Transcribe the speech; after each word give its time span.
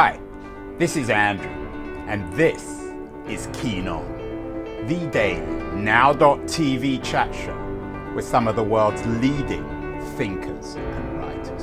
Hi, 0.00 0.20
this 0.78 0.96
is 0.96 1.10
Andrew, 1.10 1.50
and 2.06 2.32
this 2.34 2.62
is 3.26 3.48
Keen 3.52 3.88
On, 3.88 4.06
the 4.86 5.10
daily 5.10 5.44
now.tv 5.74 7.02
chat 7.02 7.34
show 7.34 8.12
with 8.14 8.24
some 8.24 8.46
of 8.46 8.54
the 8.54 8.62
world's 8.62 9.04
leading 9.20 9.64
thinkers 10.16 10.76
and 10.76 11.18
writers. 11.18 11.62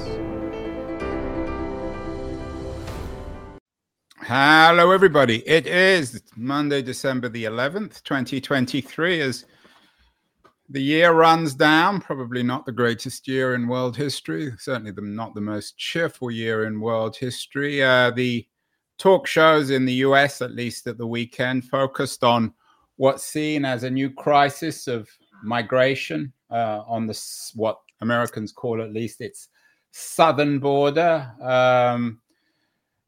Hello, 4.20 4.92
everybody. 4.92 5.38
It 5.48 5.66
is 5.66 6.22
Monday, 6.36 6.82
December 6.82 7.30
the 7.30 7.46
11th, 7.46 8.04
2023, 8.04 9.22
as 9.22 9.46
the 10.70 10.82
year 10.82 11.12
runs 11.12 11.54
down. 11.54 12.02
Probably 12.02 12.44
not 12.44 12.66
the 12.66 12.72
greatest 12.72 13.28
year 13.28 13.56
in 13.56 13.68
world 13.68 13.96
history, 13.96 14.52
certainly 14.58 14.92
the, 14.92 15.02
not 15.02 15.36
the 15.36 15.42
most 15.42 15.78
cheerful 15.78 16.32
year 16.32 16.66
in 16.66 16.80
world 16.80 17.16
history. 17.16 17.84
Uh, 17.84 18.12
the 18.12 18.48
talk 18.98 19.28
shows 19.28 19.70
in 19.70 19.86
the 19.86 19.94
US, 19.94 20.42
at 20.42 20.52
least 20.52 20.88
at 20.88 20.98
the 20.98 21.08
weekend, 21.08 21.66
focused 21.66 22.24
on 22.24 22.54
what's 22.98 23.24
seen 23.24 23.66
as 23.66 23.84
a 23.84 23.90
new 23.90 24.10
crisis 24.10 24.88
of 24.88 25.08
migration 25.44 26.32
uh, 26.50 26.82
on 26.88 27.06
the 27.06 27.22
what 27.54 27.80
Americans 28.02 28.52
call 28.52 28.82
at 28.82 28.94
least 28.94 29.22
its 29.22 29.50
southern 29.92 30.60
border. 30.60 31.32
Um, 31.42 32.20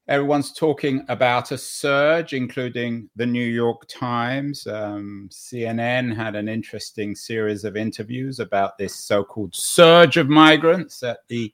Everyone's 0.08 0.54
talking 0.54 1.04
about 1.10 1.52
a 1.52 1.58
surge, 1.58 2.32
including 2.32 3.10
the 3.18 3.26
New 3.26 3.46
York 3.46 3.86
Times. 3.90 4.66
Um, 4.66 5.28
CNN 5.30 6.16
had 6.16 6.38
an 6.38 6.48
interesting 6.48 7.14
series 7.14 7.66
of 7.66 7.76
interviews 7.76 8.40
about 8.40 8.78
this 8.78 8.96
so 8.96 9.26
called 9.26 9.54
surge 9.54 10.16
of 10.16 10.30
migrants 10.30 11.04
at 11.04 11.28
the 11.28 11.54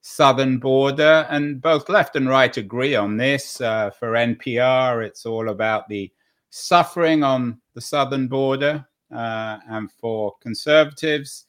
southern 0.00 0.58
border. 0.58 1.26
And 1.28 1.60
both 1.60 1.88
left 1.88 2.14
and 2.14 2.28
right 2.28 2.56
agree 2.56 2.94
on 2.94 3.16
this. 3.16 3.60
Uh, 3.60 3.90
for 3.90 4.12
NPR, 4.12 5.04
it's 5.04 5.26
all 5.26 5.48
about 5.48 5.88
the 5.88 6.08
suffering 6.50 7.24
on 7.24 7.60
the 7.74 7.80
southern 7.80 8.28
border. 8.28 8.86
Uh, 9.12 9.58
and 9.70 9.90
for 9.90 10.36
conservatives, 10.40 11.46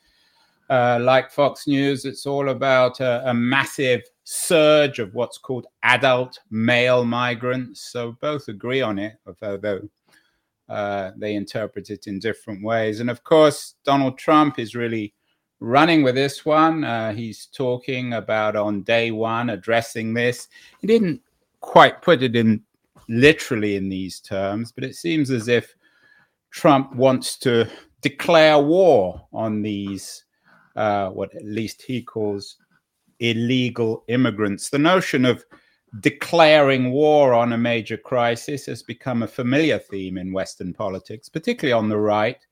uh, 0.72 0.97
like 1.00 1.30
Fox 1.30 1.67
News, 1.67 2.06
it's 2.06 2.25
all 2.25 2.50
about 2.50 3.02
a, 3.02 3.30
a 3.30 3.34
massive 3.36 4.02
surge 4.31 4.99
of 4.99 5.16
what's 5.16 5.39
called 5.39 5.66
adult 5.81 6.38
male 6.52 7.03
migrants. 7.03 7.89
So 7.91 8.16
both 8.22 8.47
agree 8.47 8.80
on 8.80 8.99
it, 8.99 9.16
although 9.25 9.89
uh, 10.69 11.11
they 11.17 11.33
interpret 11.33 11.89
it 11.89 12.05
in 12.05 12.19
different 12.19 12.63
ways. 12.63 13.00
And 13.00 13.09
of 13.09 13.23
course, 13.23 13.73
Donald 13.83 14.19
Trump 14.19 14.59
is 14.59 14.75
really 14.75 15.16
running 15.59 16.03
with 16.03 16.13
this 16.13 16.45
one. 16.45 16.83
Uh, 16.83 17.11
he's 17.11 17.47
talking 17.47 18.13
about 18.13 18.55
on 18.55 18.83
day 18.83 19.09
one 19.09 19.50
addressing 19.50 20.13
this. 20.13 20.47
He 20.80 20.85
didn't 20.85 21.22
quite 21.59 22.03
put 22.03 22.22
it 22.22 22.35
in 22.35 22.61
literally 23.07 23.77
in 23.77 23.89
these 23.89 24.19
terms, 24.19 24.72
but 24.72 24.83
it 24.83 24.95
seems 24.95 25.31
as 25.31 25.47
if 25.47 25.73
Trump 26.52 26.94
wants 26.94 27.35
to 27.39 27.67
declare 28.02 28.59
war 28.59 29.27
on 29.33 29.63
these, 29.63 30.23
uh, 30.75 31.09
what 31.09 31.33
at 31.33 31.45
least 31.45 31.81
he 31.81 32.03
calls 32.03 32.57
illegal 33.20 34.03
immigrants. 34.08 34.70
The 34.70 34.80
notion 34.80 35.25
of 35.25 35.45
declaring 36.02 36.92
war 36.92 37.34
on 37.34 37.53
a 37.53 37.58
major 37.58 37.98
crisis 37.98 38.66
has 38.67 38.84
become 38.84 39.23
a 39.23 39.28
familiar 39.28 39.80
theme 39.80 40.17
in 40.17 40.34
Western 40.34 40.73
politics, 40.73 41.30
particularly 41.30 41.73
on 41.73 41.90
the 41.90 41.97
right, 41.97 42.45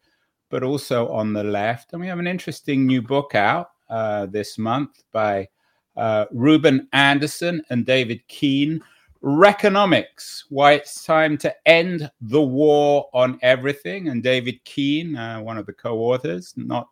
but 0.49 0.63
also 0.63 1.09
on 1.09 1.33
the 1.33 1.43
left. 1.43 1.93
And 1.93 2.01
we 2.01 2.07
have 2.07 2.19
an 2.19 2.27
interesting 2.27 2.85
new 2.85 3.01
book 3.01 3.35
out 3.35 3.71
uh, 3.89 4.25
this 4.25 4.57
month 4.57 5.03
by 5.11 5.47
uh, 5.95 6.25
Ruben 6.31 6.87
Andersson 6.93 7.61
and 7.69 7.85
David 7.85 8.27
Keen. 8.27 8.81
Wreckonomics, 9.23 10.43
why 10.49 10.73
it's 10.73 11.03
time 11.03 11.39
to 11.39 11.53
end 11.67 12.09
the 12.21 12.41
war 12.41 13.09
on 13.13 13.39
everything. 13.41 14.09
And 14.09 14.21
David 14.21 14.63
Keen, 14.63 15.15
uh, 15.15 15.39
one 15.39 15.57
of 15.57 15.65
the 15.65 15.73
co 15.73 15.97
authors, 15.97 16.53
not 16.55 16.87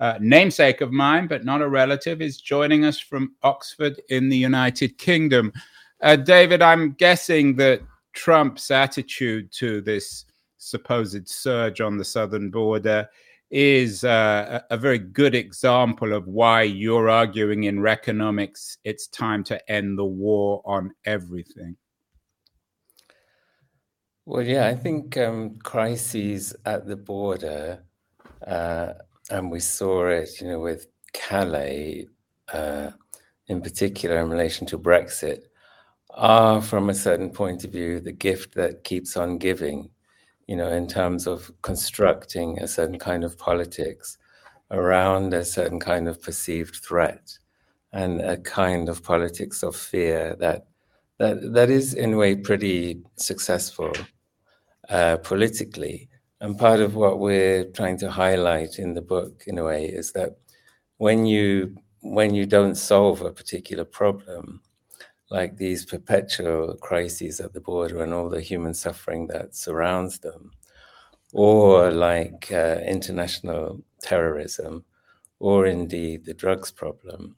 uh, 0.00 0.18
namesake 0.20 0.80
of 0.80 0.92
mine, 0.92 1.26
but 1.26 1.44
not 1.44 1.62
a 1.62 1.68
relative, 1.68 2.20
is 2.20 2.40
joining 2.40 2.84
us 2.84 2.98
from 2.98 3.34
Oxford 3.42 4.00
in 4.08 4.28
the 4.28 4.36
United 4.36 4.98
Kingdom. 4.98 5.52
Uh, 6.02 6.16
David, 6.16 6.62
I'm 6.62 6.92
guessing 6.92 7.56
that 7.56 7.80
Trump's 8.12 8.70
attitude 8.70 9.52
to 9.52 9.80
this 9.80 10.24
supposed 10.58 11.28
surge 11.28 11.80
on 11.80 11.96
the 11.96 12.04
southern 12.04 12.50
border 12.50 13.08
is 13.50 14.02
uh, 14.02 14.60
a, 14.70 14.76
very 14.76 14.98
good 14.98 15.34
example 15.34 16.12
of 16.12 16.26
why 16.26 16.62
you're 16.62 17.08
arguing 17.08 17.64
in 17.64 17.78
Wreckonomics 17.78 18.78
it's 18.82 19.06
time 19.06 19.44
to 19.44 19.70
end 19.70 19.96
the 19.96 20.04
war 20.04 20.60
on 20.64 20.92
everything. 21.04 21.76
Well, 24.24 24.42
yeah, 24.42 24.66
I 24.66 24.74
think 24.74 25.16
um, 25.16 25.58
crises 25.62 26.56
at 26.64 26.86
the 26.86 26.96
border 26.96 27.84
uh, 28.44 28.94
and 29.30 29.50
we 29.50 29.60
saw 29.60 30.06
it, 30.06 30.40
you 30.40 30.48
know, 30.48 30.60
with 30.60 30.86
Calais, 31.12 32.06
uh, 32.52 32.90
in 33.48 33.60
particular 33.60 34.18
in 34.18 34.30
relation 34.30 34.66
to 34.68 34.78
Brexit, 34.78 35.42
are 36.10 36.62
from 36.62 36.88
a 36.88 36.94
certain 36.94 37.30
point 37.30 37.64
of 37.64 37.72
view 37.72 38.00
the 38.00 38.12
gift 38.12 38.54
that 38.54 38.84
keeps 38.84 39.16
on 39.16 39.38
giving, 39.38 39.90
you 40.46 40.56
know, 40.56 40.70
in 40.70 40.86
terms 40.86 41.26
of 41.26 41.50
constructing 41.62 42.58
a 42.60 42.68
certain 42.68 42.98
kind 42.98 43.24
of 43.24 43.38
politics 43.38 44.18
around 44.70 45.34
a 45.34 45.44
certain 45.44 45.78
kind 45.78 46.08
of 46.08 46.20
perceived 46.22 46.76
threat 46.76 47.38
and 47.92 48.20
a 48.20 48.36
kind 48.38 48.88
of 48.88 49.02
politics 49.02 49.62
of 49.62 49.76
fear 49.76 50.36
that 50.40 50.66
that 51.18 51.52
that 51.54 51.70
is 51.70 51.94
in 51.94 52.14
a 52.14 52.16
way 52.16 52.34
pretty 52.34 53.00
successful 53.16 53.92
uh, 54.88 55.16
politically 55.18 56.08
and 56.40 56.58
part 56.58 56.80
of 56.80 56.94
what 56.94 57.18
we're 57.18 57.64
trying 57.64 57.98
to 57.98 58.10
highlight 58.10 58.78
in 58.78 58.94
the 58.94 59.02
book, 59.02 59.44
in 59.46 59.58
a 59.58 59.64
way, 59.64 59.86
is 59.86 60.12
that 60.12 60.36
when 60.98 61.26
you 61.26 61.76
when 62.00 62.34
you 62.34 62.46
don't 62.46 62.76
solve 62.76 63.22
a 63.22 63.32
particular 63.32 63.84
problem, 63.84 64.60
like 65.30 65.56
these 65.56 65.84
perpetual 65.84 66.76
crises 66.76 67.40
at 67.40 67.52
the 67.52 67.60
border 67.60 68.02
and 68.02 68.14
all 68.14 68.28
the 68.28 68.40
human 68.40 68.74
suffering 68.74 69.26
that 69.26 69.56
surrounds 69.56 70.18
them, 70.20 70.52
or 71.32 71.90
like 71.90 72.52
uh, 72.52 72.78
international 72.86 73.82
terrorism, 74.00 74.84
or 75.40 75.66
indeed 75.66 76.24
the 76.24 76.34
drugs 76.34 76.70
problem, 76.70 77.36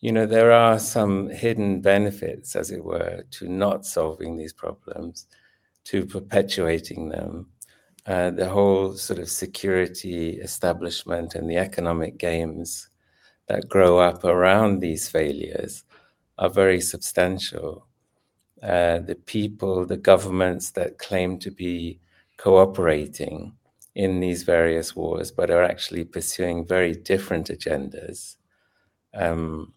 you 0.00 0.12
know, 0.12 0.26
there 0.26 0.50
are 0.52 0.78
some 0.78 1.28
hidden 1.28 1.80
benefits, 1.82 2.56
as 2.56 2.70
it 2.70 2.82
were, 2.82 3.24
to 3.32 3.48
not 3.48 3.84
solving 3.84 4.36
these 4.36 4.52
problems, 4.52 5.26
to 5.84 6.06
perpetuating 6.06 7.10
them, 7.10 7.46
uh, 8.10 8.30
the 8.30 8.48
whole 8.48 8.92
sort 8.94 9.20
of 9.20 9.30
security 9.30 10.40
establishment 10.40 11.36
and 11.36 11.48
the 11.48 11.56
economic 11.56 12.18
games 12.18 12.90
that 13.46 13.68
grow 13.68 14.00
up 14.00 14.24
around 14.24 14.80
these 14.80 15.08
failures 15.08 15.84
are 16.36 16.50
very 16.50 16.80
substantial. 16.80 17.86
Uh, 18.64 18.98
the 18.98 19.14
people, 19.26 19.86
the 19.86 19.96
governments 19.96 20.72
that 20.72 20.98
claim 20.98 21.38
to 21.38 21.52
be 21.52 22.00
cooperating 22.36 23.52
in 23.94 24.18
these 24.18 24.42
various 24.42 24.96
wars, 24.96 25.30
but 25.30 25.48
are 25.48 25.62
actually 25.62 26.04
pursuing 26.04 26.66
very 26.66 26.94
different 26.94 27.46
agendas. 27.46 28.34
Um, 29.14 29.72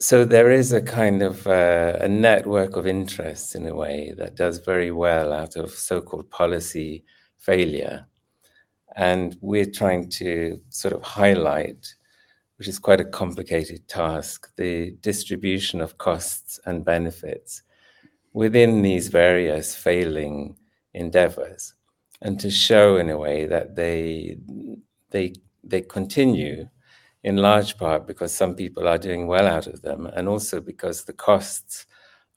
so 0.00 0.24
there 0.24 0.50
is 0.50 0.72
a 0.72 0.80
kind 0.80 1.22
of 1.22 1.46
uh, 1.46 1.96
a 2.00 2.08
network 2.08 2.76
of 2.76 2.86
interests 2.86 3.54
in 3.54 3.66
a 3.66 3.74
way 3.74 4.14
that 4.16 4.34
does 4.34 4.58
very 4.58 4.90
well 4.90 5.32
out 5.32 5.56
of 5.56 5.70
so-called 5.70 6.30
policy 6.30 7.04
failure. 7.38 8.06
And 8.96 9.36
we're 9.40 9.70
trying 9.70 10.08
to 10.10 10.60
sort 10.70 10.94
of 10.94 11.02
highlight 11.02 11.94
which 12.58 12.68
is 12.68 12.78
quite 12.78 13.00
a 13.00 13.06
complicated 13.06 13.88
task 13.88 14.54
the 14.56 14.90
distribution 15.00 15.80
of 15.80 15.96
costs 15.96 16.60
and 16.66 16.84
benefits 16.84 17.62
within 18.34 18.82
these 18.82 19.08
various 19.08 19.74
failing 19.74 20.56
endeavors 20.94 21.74
and 22.22 22.38
to 22.40 22.50
show 22.50 22.98
in 22.98 23.10
a 23.10 23.18
way 23.18 23.46
that 23.46 23.76
they 23.76 24.36
they 25.10 25.32
they 25.64 25.80
continue 25.80 26.68
in 27.22 27.36
large 27.36 27.76
part 27.76 28.06
because 28.06 28.34
some 28.34 28.54
people 28.54 28.88
are 28.88 28.98
doing 28.98 29.26
well 29.26 29.46
out 29.46 29.66
of 29.66 29.82
them, 29.82 30.06
and 30.06 30.28
also 30.28 30.60
because 30.60 31.04
the 31.04 31.12
costs 31.12 31.86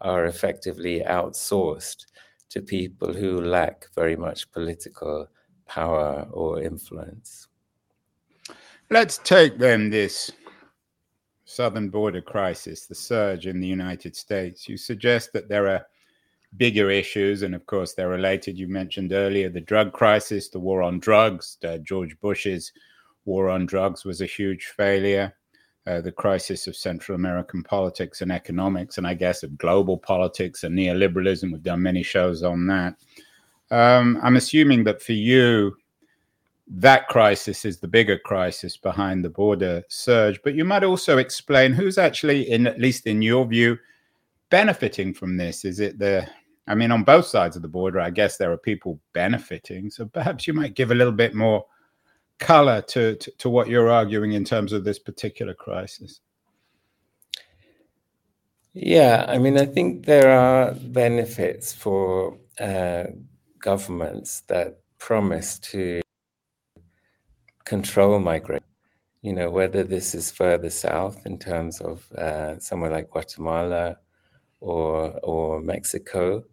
are 0.02 0.26
effectively 0.26 1.02
outsourced 1.08 2.06
to 2.50 2.62
people 2.62 3.14
who 3.14 3.42
lack 3.42 3.88
very 3.96 4.16
much 4.16 4.52
political 4.52 5.28
power 5.66 6.28
or 6.32 6.62
influence. 6.62 7.48
Let's 8.90 9.18
take 9.20 9.58
then 9.58 9.90
this 9.90 10.32
southern 11.46 11.90
border 11.90 12.22
crisis, 12.22 12.86
the 12.86 12.96
surge 12.96 13.48
in 13.48 13.60
the 13.60 13.68
United 13.68 14.16
States. 14.16 14.68
You 14.68 14.78
suggest 14.78 15.34
that 15.34 15.48
there 15.50 15.68
are 15.68 15.86
bigger 16.58 16.92
issues, 16.92 17.42
and 17.42 17.56
of 17.56 17.66
course, 17.66 17.94
they're 17.94 18.10
related. 18.10 18.58
You 18.58 18.68
mentioned 18.68 19.14
earlier 19.14 19.50
the 19.50 19.62
drug 19.62 19.94
crisis, 19.94 20.50
the 20.50 20.60
war 20.60 20.84
on 20.84 21.00
drugs, 21.00 21.58
uh, 21.64 21.78
George 21.78 22.20
Bush's 22.20 22.72
war 23.25 23.50
on 23.50 23.66
drugs 23.66 24.06
was 24.06 24.22
a 24.22 24.25
huge 24.25 24.74
failure. 24.75 25.34
uh, 25.86 26.02
the 26.02 26.12
crisis 26.12 26.68
of 26.68 26.75
Central 26.75 27.16
American 27.16 27.62
politics 27.62 28.22
and 28.22 28.31
economics, 28.31 28.98
and 28.98 29.06
I 29.06 29.14
guess 29.14 29.44
of 29.44 29.58
global 29.58 29.98
politics 29.98 30.64
and 30.64 30.78
neoliberalism. 30.78 31.52
We've 31.52 31.62
done 31.62 31.81
many 31.81 32.04
shows 32.04 32.42
on 32.44 32.68
that. 32.68 32.96
Um, 33.70 34.20
I'm 34.24 34.38
assuming 34.38 34.84
that 34.86 35.02
for 35.02 35.14
you, 35.14 35.75
that 36.68 37.10
crisis 37.10 37.66
is 37.66 37.80
the 37.80 37.88
bigger 37.88 38.18
crisis 38.18 38.78
behind 38.78 39.25
the 39.25 39.30
border 39.30 39.84
surge. 39.90 40.40
But 40.44 40.56
you 40.56 40.64
might 40.64 40.86
also 40.86 41.18
explain 41.18 41.74
who's 41.74 41.98
actually, 41.98 42.50
in 42.50 42.66
at 42.66 42.80
least 42.80 43.06
in 43.06 43.22
your 43.22 43.46
view, 43.46 43.78
benefiting 44.50 45.14
from 45.14 45.36
this. 45.36 45.66
Is 45.66 45.80
it 45.81 46.00
the 46.00 46.28
I 46.66 46.75
mean, 46.75 46.92
on 46.92 47.04
both 47.04 47.25
sides 47.25 47.58
of 47.58 47.62
the 47.62 47.68
border, 47.68 48.00
I 48.00 48.10
guess 48.10 48.38
there 48.38 48.54
are 48.54 48.58
people 48.58 48.98
benefiting. 49.12 49.90
So 49.90 50.06
perhaps 50.06 50.48
you 50.48 50.54
might 50.54 50.75
give 50.75 50.92
a 50.92 50.96
little 50.96 51.12
bit 51.12 51.36
more 51.36 51.66
color 52.40 52.82
to, 52.82 53.16
to, 53.16 53.32
to 53.40 53.50
what 53.50 53.68
you're 53.68 53.90
arguing 53.90 54.34
in 54.34 54.44
terms 54.44 54.74
of 54.74 54.84
this 54.84 55.00
particular 55.00 55.54
crisis. 55.54 56.20
Yeah, 58.74 59.26
I 59.28 59.38
mean, 59.38 59.58
I 59.58 59.66
think 59.66 60.06
there 60.06 60.32
are 60.32 60.72
benefits 60.74 61.74
for 61.74 62.40
uh, 62.60 63.04
governments 63.60 64.42
that 64.48 64.80
promise 64.98 65.60
to 65.60 66.02
control 67.66 68.20
migration. 68.20 68.66
You 69.22 69.34
know, 69.34 69.52
whether 69.52 69.84
this 69.84 70.16
is 70.16 70.32
further 70.32 70.70
south 70.70 71.26
in 71.26 71.38
terms 71.40 71.80
of 71.82 72.12
uh, 72.14 72.60
somewhere 72.60 72.92
like 72.92 73.10
Guatemala 73.12 73.98
or 74.60 75.20
or 75.24 75.62
Mexico, 75.62 76.44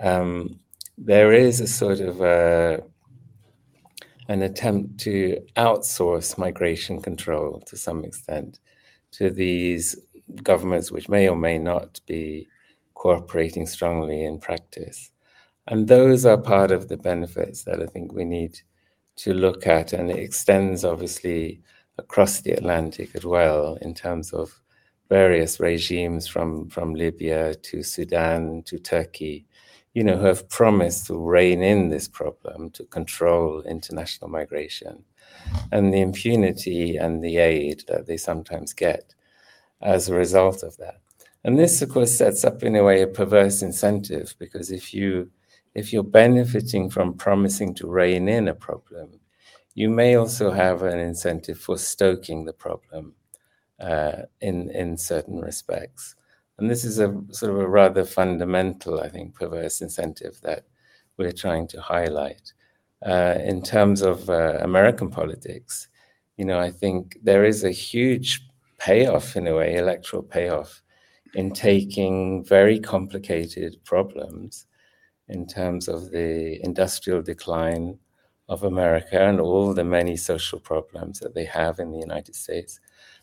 um, 0.00 0.58
there 0.96 1.32
is 1.32 1.60
a 1.60 1.66
sort 1.66 2.00
of 2.00 2.20
a, 2.22 2.82
an 4.28 4.42
attempt 4.42 4.98
to 5.00 5.40
outsource 5.56 6.36
migration 6.36 7.00
control 7.00 7.60
to 7.66 7.76
some 7.76 8.04
extent 8.04 8.60
to 9.12 9.30
these 9.30 9.96
governments, 10.42 10.92
which 10.92 11.08
may 11.08 11.28
or 11.28 11.36
may 11.36 11.58
not 11.58 12.00
be 12.06 12.46
cooperating 12.94 13.66
strongly 13.66 14.24
in 14.24 14.38
practice. 14.38 15.10
And 15.66 15.88
those 15.88 16.26
are 16.26 16.36
part 16.38 16.70
of 16.70 16.88
the 16.88 16.96
benefits 16.96 17.64
that 17.64 17.82
I 17.82 17.86
think 17.86 18.12
we 18.12 18.24
need 18.24 18.60
to 19.16 19.32
look 19.32 19.66
at. 19.66 19.92
And 19.92 20.10
it 20.10 20.18
extends 20.18 20.84
obviously 20.84 21.62
across 21.96 22.40
the 22.40 22.52
Atlantic 22.52 23.10
as 23.14 23.24
well 23.24 23.78
in 23.80 23.94
terms 23.94 24.32
of 24.32 24.60
various 25.08 25.60
regimes 25.60 26.26
from, 26.26 26.68
from 26.68 26.94
Libya 26.94 27.54
to 27.54 27.82
Sudan 27.82 28.62
to 28.64 28.78
Turkey 28.78 29.46
you 29.98 30.04
know, 30.04 30.16
who 30.16 30.26
have 30.26 30.48
promised 30.48 31.08
to 31.08 31.18
rein 31.18 31.60
in 31.60 31.88
this 31.88 32.06
problem, 32.06 32.70
to 32.70 32.84
control 32.84 33.62
international 33.62 34.30
migration, 34.30 35.02
and 35.72 35.92
the 35.92 36.00
impunity 36.00 36.96
and 36.96 37.20
the 37.20 37.38
aid 37.38 37.82
that 37.88 38.06
they 38.06 38.16
sometimes 38.16 38.72
get 38.72 39.14
as 39.82 40.08
a 40.08 40.14
result 40.14 40.62
of 40.62 40.76
that. 40.76 41.00
And 41.42 41.58
this, 41.58 41.82
of 41.82 41.88
course, 41.88 42.16
sets 42.16 42.44
up 42.44 42.62
in 42.62 42.76
a 42.76 42.84
way 42.84 43.02
a 43.02 43.08
perverse 43.08 43.60
incentive 43.60 44.36
because 44.38 44.70
if 44.70 44.94
you 44.94 45.30
if 45.74 45.92
you're 45.92 46.04
benefiting 46.04 46.90
from 46.90 47.14
promising 47.14 47.74
to 47.74 47.88
rein 47.88 48.28
in 48.28 48.46
a 48.46 48.54
problem, 48.54 49.20
you 49.74 49.90
may 49.90 50.14
also 50.14 50.52
have 50.52 50.82
an 50.82 51.00
incentive 51.00 51.58
for 51.58 51.76
stoking 51.76 52.44
the 52.44 52.52
problem 52.52 53.14
uh, 53.80 54.22
in 54.40 54.70
in 54.70 54.96
certain 54.96 55.40
respects. 55.40 56.14
And 56.58 56.68
this 56.68 56.84
is 56.84 56.98
a 56.98 57.14
sort 57.30 57.52
of 57.52 57.60
a 57.60 57.68
rather 57.68 58.04
fundamental, 58.04 59.00
I 59.00 59.08
think, 59.08 59.34
perverse 59.34 59.80
incentive 59.80 60.40
that 60.42 60.64
we're 61.16 61.32
trying 61.32 61.68
to 61.68 61.80
highlight. 61.80 62.52
Uh, 63.06 63.38
in 63.44 63.62
terms 63.62 64.02
of 64.02 64.28
uh, 64.28 64.58
American 64.60 65.08
politics, 65.08 65.88
you 66.36 66.44
know, 66.44 66.58
I 66.58 66.70
think 66.70 67.18
there 67.22 67.44
is 67.44 67.62
a 67.62 67.70
huge 67.70 68.44
payoff, 68.78 69.36
in 69.36 69.46
a 69.46 69.54
way, 69.54 69.76
electoral 69.76 70.22
payoff, 70.22 70.82
in 71.34 71.52
taking 71.52 72.44
very 72.44 72.80
complicated 72.80 73.76
problems 73.84 74.66
in 75.28 75.46
terms 75.46 75.88
of 75.88 76.10
the 76.10 76.64
industrial 76.64 77.22
decline 77.22 77.98
of 78.48 78.64
America 78.64 79.20
and 79.20 79.40
all 79.40 79.74
the 79.74 79.84
many 79.84 80.16
social 80.16 80.58
problems 80.58 81.20
that 81.20 81.34
they 81.34 81.44
have 81.44 81.78
in 81.78 81.90
the 81.90 81.98
United 81.98 82.34
States, 82.34 82.80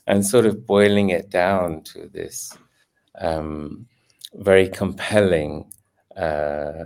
and 0.08 0.26
sort 0.26 0.46
of 0.46 0.66
boiling 0.66 1.10
it 1.10 1.30
down 1.30 1.82
to 1.84 2.10
this 2.14 2.56
um, 3.20 3.88
very 4.34 4.68
compelling 4.68 5.72
uh, 6.16 6.86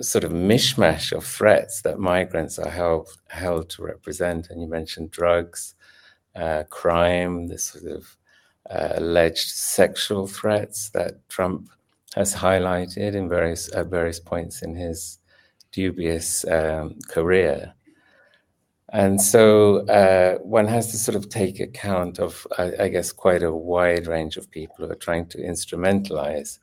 sort 0.00 0.24
of 0.24 0.32
mishmash 0.32 1.12
of 1.12 1.24
threats 1.24 1.82
that 1.82 1.98
migrants 1.98 2.58
are 2.58 2.70
held, 2.70 3.08
held 3.28 3.70
to 3.70 3.82
represent. 3.82 4.50
And 4.50 4.60
you 4.60 4.66
mentioned 4.66 5.10
drugs, 5.10 5.74
uh, 6.34 6.64
crime, 6.70 7.48
this 7.48 7.64
sort 7.64 7.84
of 7.84 8.16
uh, 8.68 8.94
alleged 8.96 9.50
sexual 9.50 10.26
threats 10.26 10.90
that 10.90 11.28
Trump 11.28 11.70
has 12.14 12.34
highlighted 12.34 13.14
in 13.14 13.28
various 13.28 13.72
at 13.74 13.86
various 13.86 14.18
points 14.18 14.62
in 14.62 14.74
his 14.74 15.18
dubious 15.70 16.44
um, 16.48 16.98
career. 17.08 17.74
And 18.92 19.20
so 19.20 19.78
uh, 19.88 20.38
one 20.38 20.66
has 20.66 20.90
to 20.92 20.96
sort 20.96 21.16
of 21.16 21.28
take 21.28 21.58
account 21.58 22.20
of, 22.20 22.46
I, 22.56 22.72
I, 22.84 22.88
guess, 22.88 23.10
quite 23.10 23.42
a 23.42 23.52
wide 23.52 24.06
range 24.06 24.36
of 24.36 24.50
people 24.50 24.86
who 24.86 24.92
are 24.92 24.96
trying 24.96 25.26
to 25.30 25.38
instrumentalize 25.38 26.58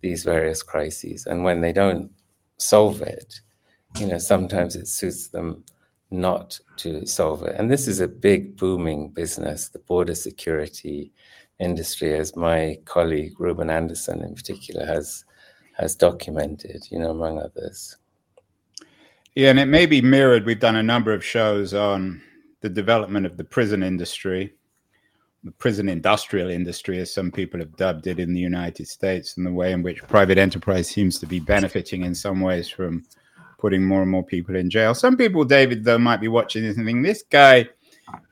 these 0.00 0.24
various 0.24 0.62
crises. 0.62 1.26
And 1.26 1.44
when 1.44 1.60
they 1.60 1.72
don't 1.72 2.10
solve 2.56 3.02
it, 3.02 3.40
you 3.98 4.06
know, 4.06 4.18
sometimes 4.18 4.76
it 4.76 4.88
suits 4.88 5.28
them 5.28 5.64
not 6.10 6.58
to 6.78 7.06
solve 7.06 7.42
it. 7.42 7.54
And 7.58 7.70
this 7.70 7.86
is 7.86 8.00
a 8.00 8.08
big 8.08 8.56
booming 8.56 9.10
business, 9.10 9.68
the 9.68 9.78
border 9.80 10.14
security 10.14 11.12
industry, 11.60 12.14
as 12.14 12.34
my 12.34 12.78
colleague 12.86 13.38
Ruben 13.38 13.68
Andersson 13.68 14.22
in 14.22 14.34
particular 14.34 14.86
has 14.86 15.24
has 15.76 15.94
documented, 15.94 16.82
you 16.90 16.98
know, 16.98 17.10
among 17.10 17.38
others. 17.38 17.96
Yeah, 19.38 19.50
and 19.50 19.60
it 19.60 19.66
may 19.66 19.86
be 19.86 20.00
mirrored. 20.00 20.44
We've 20.44 20.58
done 20.58 20.74
a 20.74 20.82
number 20.82 21.12
of 21.12 21.24
shows 21.24 21.72
on 21.72 22.20
the 22.60 22.68
development 22.68 23.24
of 23.24 23.36
the 23.36 23.44
prison 23.44 23.84
industry, 23.84 24.52
the 25.44 25.52
prison 25.52 25.88
industrial 25.88 26.50
industry, 26.50 26.98
as 26.98 27.14
some 27.14 27.30
people 27.30 27.60
have 27.60 27.76
dubbed 27.76 28.08
it 28.08 28.18
in 28.18 28.34
the 28.34 28.40
United 28.40 28.88
States, 28.88 29.36
and 29.36 29.46
the 29.46 29.52
way 29.52 29.70
in 29.70 29.84
which 29.84 30.02
private 30.08 30.38
enterprise 30.38 30.88
seems 30.88 31.20
to 31.20 31.26
be 31.26 31.38
benefiting 31.38 32.02
in 32.02 32.16
some 32.16 32.40
ways 32.40 32.68
from 32.68 33.04
putting 33.60 33.84
more 33.84 34.02
and 34.02 34.10
more 34.10 34.24
people 34.24 34.56
in 34.56 34.68
jail. 34.68 34.92
Some 34.92 35.16
people, 35.16 35.44
David, 35.44 35.84
though, 35.84 35.98
might 35.98 36.20
be 36.20 36.26
watching 36.26 36.64
this 36.64 36.76
and 36.76 37.04
this 37.04 37.22
guy 37.22 37.68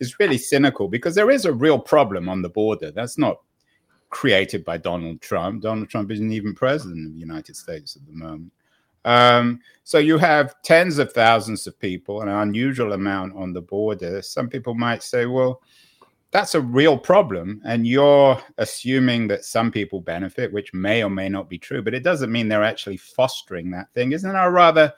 is 0.01 0.19
really 0.19 0.39
cynical 0.39 0.89
because 0.89 1.15
there 1.15 1.31
is 1.31 1.45
a 1.45 1.53
real 1.53 1.79
problem 1.79 2.29
on 2.29 2.43
the 2.43 2.49
border. 2.49 2.91
That's 2.91 3.17
not 3.17 3.37
created 4.11 4.65
by 4.65 4.79
Donald 4.79 5.21
Trump. 5.21 5.63
Donald 5.63 5.89
Trump 5.89 6.11
isn't 6.11 6.33
even 6.33 6.53
president 6.53 7.07
of 7.07 7.13
the 7.13 7.21
United 7.21 7.55
States 7.55 7.95
at 7.95 8.05
the 8.09 8.13
moment. 8.13 8.51
Um, 9.07 9.61
so 9.85 9.99
you 9.99 10.19
have 10.19 10.61
tens 10.63 10.99
of 10.99 11.13
thousands 11.13 11.69
of 11.69 11.79
people, 11.79 12.23
an 12.23 12.29
unusual 12.29 12.93
amount 12.93 13.37
on 13.37 13.53
the 13.53 13.63
border. 13.63 14.21
Some 14.21 14.49
people 14.49 14.75
might 14.75 15.03
say, 15.03 15.27
well, 15.27 15.63
that's 16.33 16.57
a 16.57 16.61
real 16.61 16.99
problem. 16.99 17.63
And 17.65 17.87
you're 17.87 18.37
assuming 18.59 19.29
that 19.29 19.45
some 19.45 19.71
people 19.71 20.01
benefit, 20.01 20.53
which 20.53 20.75
may 20.75 21.05
or 21.05 21.09
may 21.09 21.29
not 21.29 21.49
be 21.49 21.57
true, 21.57 21.83
but 21.83 21.95
it 21.95 22.03
doesn't 22.03 22.33
mean 22.33 22.49
they're 22.49 22.65
actually 22.65 22.97
fostering 22.97 23.71
that 23.71 23.93
thing. 23.95 24.11
Isn't 24.11 24.33
that 24.33 24.45
a 24.45 24.51
rather 24.51 24.93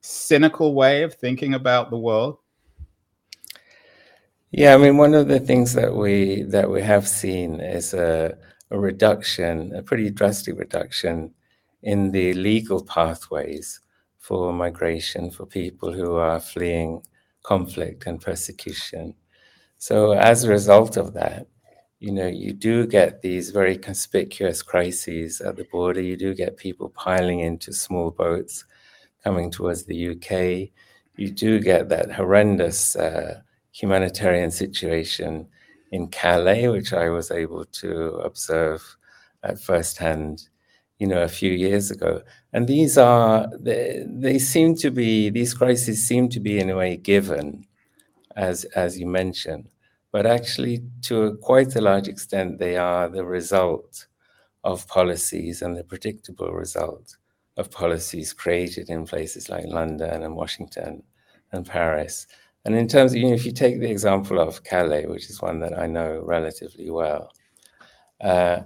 cynical 0.00 0.74
way 0.74 1.02
of 1.02 1.14
thinking 1.14 1.52
about 1.52 1.90
the 1.90 1.98
world? 1.98 2.38
Yeah, 4.50 4.74
I 4.74 4.78
mean, 4.78 4.96
one 4.96 5.12
of 5.12 5.28
the 5.28 5.40
things 5.40 5.74
that 5.74 5.94
we 5.94 6.42
that 6.44 6.70
we 6.70 6.82
have 6.82 7.06
seen 7.06 7.60
is 7.60 7.94
a, 7.94 8.36
a 8.70 8.78
reduction, 8.78 9.74
a 9.74 9.82
pretty 9.82 10.10
drastic 10.10 10.58
reduction 10.58 11.32
in 11.82 12.10
the 12.10 12.32
legal 12.34 12.84
pathways 12.84 13.80
for 14.18 14.52
migration 14.52 15.30
for 15.30 15.46
people 15.46 15.92
who 15.92 16.14
are 16.14 16.40
fleeing 16.40 17.02
conflict 17.42 18.06
and 18.06 18.20
persecution. 18.20 19.14
So, 19.78 20.12
as 20.12 20.44
a 20.44 20.50
result 20.50 20.96
of 20.96 21.12
that, 21.14 21.48
you 21.98 22.12
know, 22.12 22.26
you 22.26 22.52
do 22.52 22.86
get 22.86 23.22
these 23.22 23.50
very 23.50 23.76
conspicuous 23.76 24.62
crises 24.62 25.40
at 25.40 25.56
the 25.56 25.64
border. 25.64 26.00
You 26.00 26.16
do 26.16 26.34
get 26.34 26.56
people 26.56 26.88
piling 26.88 27.40
into 27.40 27.72
small 27.72 28.10
boats 28.10 28.64
coming 29.22 29.50
towards 29.50 29.84
the 29.84 30.10
UK. 30.10 30.70
You 31.16 31.30
do 31.30 31.60
get 31.60 31.88
that 31.88 32.12
horrendous 32.12 32.96
uh, 32.96 33.40
humanitarian 33.72 34.50
situation 34.50 35.46
in 35.92 36.08
Calais, 36.08 36.68
which 36.68 36.92
I 36.92 37.08
was 37.08 37.30
able 37.30 37.64
to 37.64 38.14
observe 38.24 38.96
at 39.42 39.60
first 39.60 39.98
hand 39.98 40.48
you 41.02 41.08
know, 41.08 41.22
a 41.22 41.36
few 41.40 41.52
years 41.66 41.86
ago. 41.96 42.12
And 42.54 42.62
these 42.68 42.94
are, 42.96 43.50
they, 43.68 44.04
they 44.24 44.38
seem 44.38 44.70
to 44.84 44.90
be, 44.90 45.30
these 45.30 45.52
crises 45.60 45.98
seem 46.10 46.24
to 46.34 46.40
be 46.40 46.54
in 46.62 46.70
a 46.70 46.76
way 46.76 46.96
given, 46.96 47.66
as, 48.36 48.58
as 48.84 48.90
you 49.00 49.06
mentioned. 49.22 49.66
But 50.14 50.24
actually, 50.26 50.76
to 51.08 51.14
a 51.24 51.36
quite 51.36 51.74
a 51.76 51.80
large 51.90 52.08
extent, 52.14 52.50
they 52.58 52.76
are 52.76 53.08
the 53.08 53.24
result 53.38 54.06
of 54.62 54.86
policies 54.86 55.62
and 55.62 55.76
the 55.76 55.84
predictable 55.92 56.52
result 56.64 57.06
of 57.56 57.70
policies 57.84 58.32
created 58.32 58.86
in 58.88 59.04
places 59.06 59.48
like 59.48 59.66
London 59.80 60.22
and 60.22 60.36
Washington 60.42 61.02
and 61.52 61.66
Paris 61.66 62.16
And 62.64 62.74
in 62.76 62.86
terms 62.88 63.12
of, 63.12 63.18
you 63.18 63.28
know, 63.28 63.34
if 63.34 63.44
you 63.46 63.52
take 63.52 63.80
the 63.80 63.90
example 63.90 64.38
of 64.38 64.62
Calais, 64.62 65.06
which 65.06 65.28
is 65.30 65.42
one 65.42 65.58
that 65.60 65.74
I 65.84 65.86
know 65.86 66.10
relatively 66.36 66.90
well, 66.90 67.24
uh, 68.20 68.58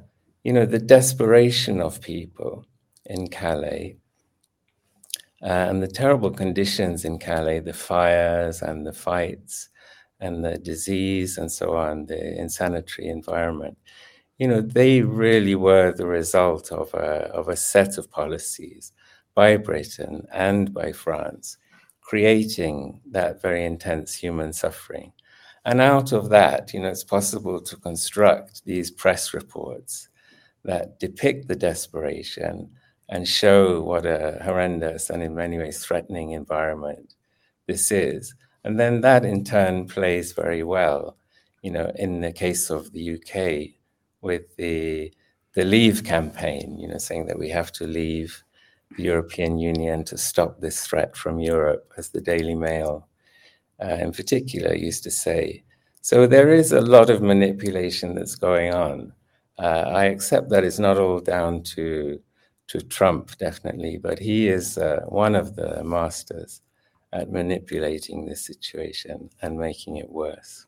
you 0.47 0.53
know, 0.53 0.65
the 0.65 0.79
desperation 0.79 1.81
of 1.81 2.01
people 2.01 2.65
in 3.07 3.27
Calais 3.27 3.97
uh, 5.43 5.67
and 5.69 5.83
the 5.83 5.89
terrible 5.89 6.31
conditions 6.31 7.05
in 7.05 7.19
Calais, 7.19 7.59
the 7.59 7.73
fires 7.73 8.63
and 8.63 8.87
the 8.87 8.93
fights 8.93 9.71
and 10.21 10.45
the 10.45 10.57
disease 10.57 11.37
and 11.37 11.51
so 11.51 11.77
on, 11.77 12.07
the 12.07 12.41
insanitary 12.41 13.09
environment, 13.09 13.77
you 14.39 14.47
know, 14.47 14.61
they 14.61 15.03
really 15.03 15.57
were 15.57 15.91
the 15.91 16.07
result 16.07 16.71
of 16.71 16.95
a, 16.95 17.29
of 17.35 17.49
a 17.49 17.57
set 17.57 17.99
of 17.99 18.09
policies 18.09 18.93
by 19.35 19.57
Britain 19.57 20.29
and 20.33 20.73
by 20.73 20.93
France, 20.93 21.57
creating 22.03 23.01
that 23.11 23.43
very 23.43 23.65
intense 23.65 24.15
human 24.15 24.53
suffering. 24.53 25.13
And 25.65 25.81
out 25.81 26.13
of 26.13 26.29
that, 26.29 26.73
you 26.73 26.79
know, 26.79 26.89
it's 26.89 27.03
possible 27.03 27.61
to 27.63 27.77
construct 27.79 28.65
these 28.65 28.93
press 28.93 29.35
reports 29.35 30.09
that 30.67 31.01
depict 31.01 31.49
the 31.49 31.57
desperation 31.57 32.71
and 33.09 33.27
show 33.27 33.81
what 33.83 34.05
a 34.05 34.41
horrendous 34.45 35.11
and 35.11 35.23
in 35.23 35.35
many 35.35 35.59
ways 35.59 35.85
threatening 35.85 36.33
environment 36.33 37.15
this 37.67 37.91
is. 37.91 38.35
And 38.65 38.79
then 38.79 39.01
that 39.03 39.25
in 39.25 39.45
turn 39.45 39.87
plays 39.87 40.33
very 40.33 40.63
well, 40.63 41.17
you 41.63 41.71
know, 41.71 41.93
in 41.97 42.21
the 42.21 42.33
case 42.33 42.69
of 42.71 42.93
the 42.93 43.15
UK 43.15 43.77
with 44.21 44.57
the 44.57 45.13
the 45.55 45.65
leave 45.65 46.05
campaign, 46.05 46.79
you 46.79 46.87
know, 46.87 46.99
saying 46.99 47.27
that 47.27 47.39
we 47.39 47.49
have 47.49 47.73
to 47.73 47.87
leave 47.87 48.43
the 48.97 49.05
European 49.05 49.59
Union 49.59 50.05
to 50.05 50.19
stop 50.19 50.61
this 50.61 50.87
threat 50.87 51.17
from 51.17 51.39
Europe, 51.39 51.91
as 51.97 52.11
the 52.11 52.21
Daily 52.21 52.55
Mail 52.55 53.09
uh, 53.83 53.95
in 53.95 54.13
particular 54.13 54.75
used 54.75 55.03
to 55.05 55.11
say. 55.11 55.65
So 56.03 56.27
there 56.27 56.53
is 56.53 56.73
a 56.73 56.81
lot 56.81 57.11
of 57.11 57.23
manipulation 57.23 58.15
that's 58.15 58.37
going 58.37 58.73
on. 58.75 59.13
Uh, 59.59 59.85
I 59.95 60.05
accept 60.07 60.51
that 60.51 60.65
it's 60.65 60.79
not 60.79 60.99
all 60.99 61.21
down 61.21 61.63
to 61.75 62.21
to 62.69 62.81
Trump, 62.81 63.37
definitely, 63.39 63.97
but 63.97 64.19
he 64.19 64.49
is 64.49 64.77
uh, 64.77 65.01
one 65.07 65.37
of 65.37 65.55
the 65.55 65.85
masters 65.85 66.63
at 67.13 67.31
manipulating 67.31 68.27
this 68.27 68.45
situation 68.45 69.31
and 69.43 69.57
making 69.57 69.99
it 69.99 70.11
worse. 70.11 70.67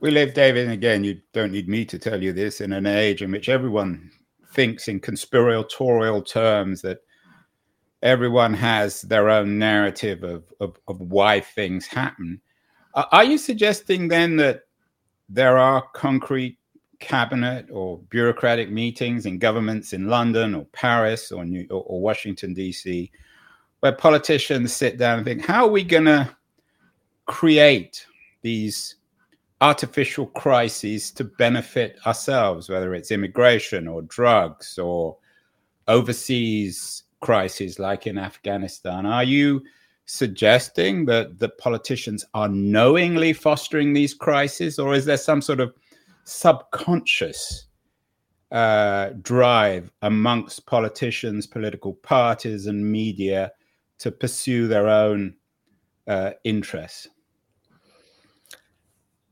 We 0.00 0.10
live, 0.10 0.34
David, 0.34 0.64
and 0.64 0.72
again, 0.72 1.04
you 1.04 1.20
don't 1.32 1.50
need 1.50 1.68
me 1.68 1.84
to 1.86 1.98
tell 1.98 2.22
you 2.22 2.32
this, 2.32 2.60
in 2.60 2.72
an 2.72 2.86
age 2.86 3.22
in 3.22 3.30
which 3.32 3.48
everyone 3.48 4.10
thinks 4.52 4.86
in 4.88 5.00
conspiratorial 5.00 6.22
terms 6.22 6.82
that 6.82 6.98
everyone 8.02 8.54
has 8.54 9.02
their 9.02 9.28
own 9.28 9.58
narrative 9.58 10.22
of, 10.22 10.44
of, 10.60 10.76
of 10.88 11.00
why 11.00 11.40
things 11.40 11.86
happen. 11.86 12.40
Are 12.94 13.24
you 13.24 13.38
suggesting 13.38 14.08
then 14.08 14.36
that 14.36 14.62
there 15.28 15.58
are 15.58 15.82
concrete 15.94 16.58
cabinet 17.00 17.66
or 17.70 17.98
bureaucratic 18.10 18.70
meetings 18.70 19.26
in 19.26 19.38
governments 19.38 19.92
in 19.92 20.08
London 20.08 20.54
or 20.54 20.64
Paris 20.66 21.30
or, 21.32 21.44
New, 21.44 21.66
or, 21.70 21.82
or 21.86 22.00
Washington, 22.00 22.54
D.C., 22.54 23.10
where 23.80 23.92
politicians 23.92 24.72
sit 24.72 24.98
down 24.98 25.18
and 25.18 25.24
think, 25.24 25.44
how 25.44 25.64
are 25.66 25.70
we 25.70 25.84
going 25.84 26.04
to 26.04 26.28
create 27.26 28.04
these 28.42 28.96
artificial 29.60 30.26
crises 30.26 31.10
to 31.12 31.24
benefit 31.24 31.96
ourselves, 32.06 32.68
whether 32.68 32.94
it's 32.94 33.10
immigration 33.10 33.86
or 33.86 34.02
drugs 34.02 34.78
or 34.78 35.16
overseas 35.86 37.04
crises 37.20 37.78
like 37.78 38.06
in 38.06 38.18
Afghanistan? 38.18 39.06
Are 39.06 39.24
you 39.24 39.62
suggesting 40.06 41.04
that 41.04 41.38
the 41.38 41.50
politicians 41.50 42.24
are 42.34 42.48
knowingly 42.48 43.32
fostering 43.32 43.92
these 43.92 44.14
crises, 44.14 44.78
or 44.78 44.94
is 44.94 45.04
there 45.04 45.16
some 45.16 45.42
sort 45.42 45.60
of 45.60 45.72
subconscious 46.28 47.66
uh, 48.52 49.10
drive 49.22 49.90
amongst 50.02 50.66
politicians, 50.66 51.46
political 51.46 51.94
parties, 51.94 52.66
and 52.66 52.90
media 52.90 53.52
to 53.98 54.10
pursue 54.10 54.68
their 54.68 54.88
own 54.88 55.34
uh, 56.06 56.32
interests? 56.44 57.08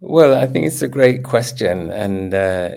Well, 0.00 0.34
I 0.34 0.46
think 0.46 0.66
it's 0.66 0.82
a 0.82 0.88
great 0.88 1.22
question. 1.22 1.90
And 1.90 2.34
uh, 2.34 2.70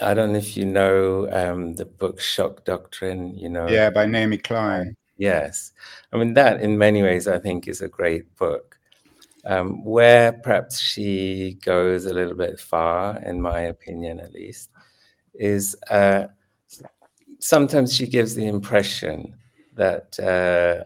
I 0.00 0.14
don't 0.14 0.32
know 0.32 0.38
if 0.38 0.56
you 0.56 0.64
know 0.64 1.28
um, 1.30 1.74
the 1.74 1.86
book 1.86 2.20
Shock 2.20 2.64
Doctrine, 2.64 3.34
you 3.34 3.48
know. 3.48 3.68
Yeah, 3.68 3.90
by 3.90 4.06
Naomi 4.06 4.38
Klein. 4.38 4.96
Yes. 5.18 5.72
I 6.12 6.18
mean, 6.18 6.34
that 6.34 6.60
in 6.60 6.76
many 6.76 7.02
ways, 7.02 7.26
I 7.26 7.38
think, 7.38 7.68
is 7.68 7.80
a 7.80 7.88
great 7.88 8.34
book. 8.36 8.75
Um, 9.48 9.84
where 9.84 10.32
perhaps 10.32 10.80
she 10.80 11.56
goes 11.64 12.04
a 12.04 12.12
little 12.12 12.34
bit 12.34 12.58
far, 12.58 13.18
in 13.18 13.40
my 13.40 13.60
opinion 13.60 14.18
at 14.18 14.32
least, 14.32 14.70
is 15.34 15.76
uh, 15.88 16.26
sometimes 17.38 17.94
she 17.94 18.06
gives 18.08 18.34
the 18.34 18.48
impression 18.48 19.36
that 19.74 20.18
uh, 20.18 20.84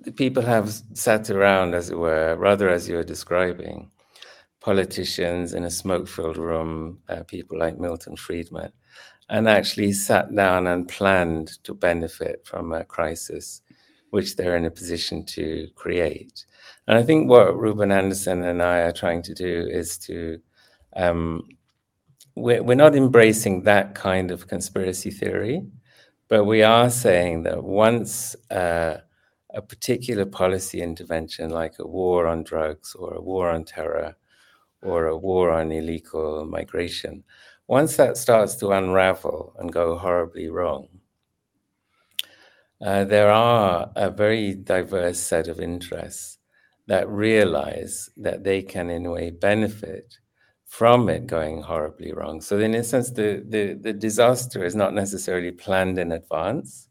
the 0.00 0.12
people 0.12 0.42
have 0.42 0.72
sat 0.94 1.30
around, 1.30 1.74
as 1.74 1.90
it 1.90 1.98
were, 1.98 2.36
rather 2.36 2.68
as 2.68 2.88
you 2.88 2.96
were 2.96 3.04
describing, 3.04 3.90
politicians 4.60 5.54
in 5.54 5.64
a 5.64 5.70
smoke 5.70 6.08
filled 6.08 6.36
room, 6.36 6.98
uh, 7.08 7.22
people 7.24 7.58
like 7.58 7.78
Milton 7.78 8.16
Friedman, 8.16 8.72
and 9.28 9.48
actually 9.48 9.92
sat 9.92 10.34
down 10.34 10.66
and 10.66 10.88
planned 10.88 11.62
to 11.64 11.74
benefit 11.74 12.46
from 12.46 12.72
a 12.72 12.84
crisis 12.84 13.61
which 14.12 14.36
they're 14.36 14.56
in 14.56 14.66
a 14.66 14.70
position 14.70 15.24
to 15.24 15.66
create. 15.74 16.44
And 16.86 16.98
I 16.98 17.02
think 17.02 17.30
what 17.30 17.58
Ruben 17.58 17.90
Andersson 17.90 18.44
and 18.44 18.62
I 18.62 18.80
are 18.80 18.92
trying 18.92 19.22
to 19.22 19.34
do 19.34 19.66
is 19.70 19.96
to, 20.06 20.38
um, 20.94 21.48
we're, 22.36 22.62
we're 22.62 22.74
not 22.74 22.94
embracing 22.94 23.62
that 23.62 23.94
kind 23.94 24.30
of 24.30 24.48
conspiracy 24.48 25.10
theory, 25.10 25.62
but 26.28 26.44
we 26.44 26.62
are 26.62 26.90
saying 26.90 27.44
that 27.44 27.64
once 27.64 28.36
uh, 28.50 28.98
a 29.54 29.62
particular 29.62 30.26
policy 30.26 30.82
intervention, 30.82 31.48
like 31.48 31.76
a 31.78 31.88
war 31.88 32.26
on 32.26 32.42
drugs 32.42 32.94
or 32.94 33.14
a 33.14 33.22
war 33.22 33.48
on 33.48 33.64
terror 33.64 34.14
or 34.82 35.06
a 35.06 35.16
war 35.16 35.50
on 35.52 35.72
illegal 35.72 36.44
migration, 36.44 37.24
once 37.66 37.96
that 37.96 38.18
starts 38.18 38.56
to 38.56 38.72
unravel 38.72 39.54
and 39.58 39.72
go 39.72 39.96
horribly 39.96 40.50
wrong, 40.50 40.88
uh, 42.84 43.04
there 43.04 43.30
are 43.30 43.90
a 43.94 44.10
very 44.10 44.54
diverse 44.54 45.20
set 45.20 45.46
of 45.46 45.60
interests 45.60 46.38
that 46.88 47.08
realize 47.08 48.10
that 48.16 48.42
they 48.42 48.60
can, 48.62 48.90
in 48.90 49.06
a 49.06 49.10
way, 49.10 49.30
benefit 49.30 50.18
from 50.66 51.08
it 51.08 51.26
going 51.26 51.62
horribly 51.62 52.12
wrong. 52.12 52.40
So, 52.40 52.58
in 52.58 52.74
a 52.74 52.82
sense, 52.82 53.10
the, 53.10 53.44
the, 53.48 53.74
the 53.74 53.92
disaster 53.92 54.64
is 54.64 54.74
not 54.74 54.94
necessarily 54.94 55.52
planned 55.52 55.98
in 55.98 56.10
advance, 56.10 56.88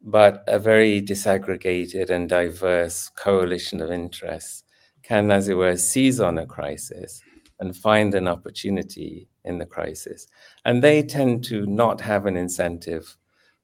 but 0.00 0.44
a 0.46 0.58
very 0.58 1.02
disaggregated 1.02 2.10
and 2.10 2.28
diverse 2.28 3.08
coalition 3.16 3.80
of 3.80 3.90
interests 3.90 4.64
can, 5.02 5.30
as 5.32 5.48
it 5.48 5.54
were, 5.54 5.76
seize 5.76 6.20
on 6.20 6.38
a 6.38 6.46
crisis 6.46 7.20
and 7.58 7.76
find 7.76 8.14
an 8.14 8.28
opportunity 8.28 9.28
in 9.44 9.58
the 9.58 9.66
crisis. 9.66 10.26
And 10.64 10.82
they 10.82 11.02
tend 11.02 11.44
to 11.44 11.66
not 11.66 12.00
have 12.00 12.26
an 12.26 12.36
incentive 12.36 13.16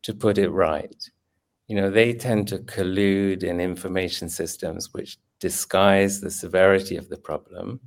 to 0.02 0.14
put 0.14 0.38
it 0.38 0.50
right 0.50 1.10
you 1.68 1.76
know, 1.76 1.90
they 1.90 2.14
tend 2.14 2.48
to 2.48 2.58
collude 2.58 3.42
in 3.42 3.60
information 3.60 4.28
systems 4.28 4.92
which 4.94 5.18
disguise 5.38 6.20
the 6.20 6.30
severity 6.30 6.96
of 6.96 7.10
the 7.10 7.18
problem. 7.18 7.80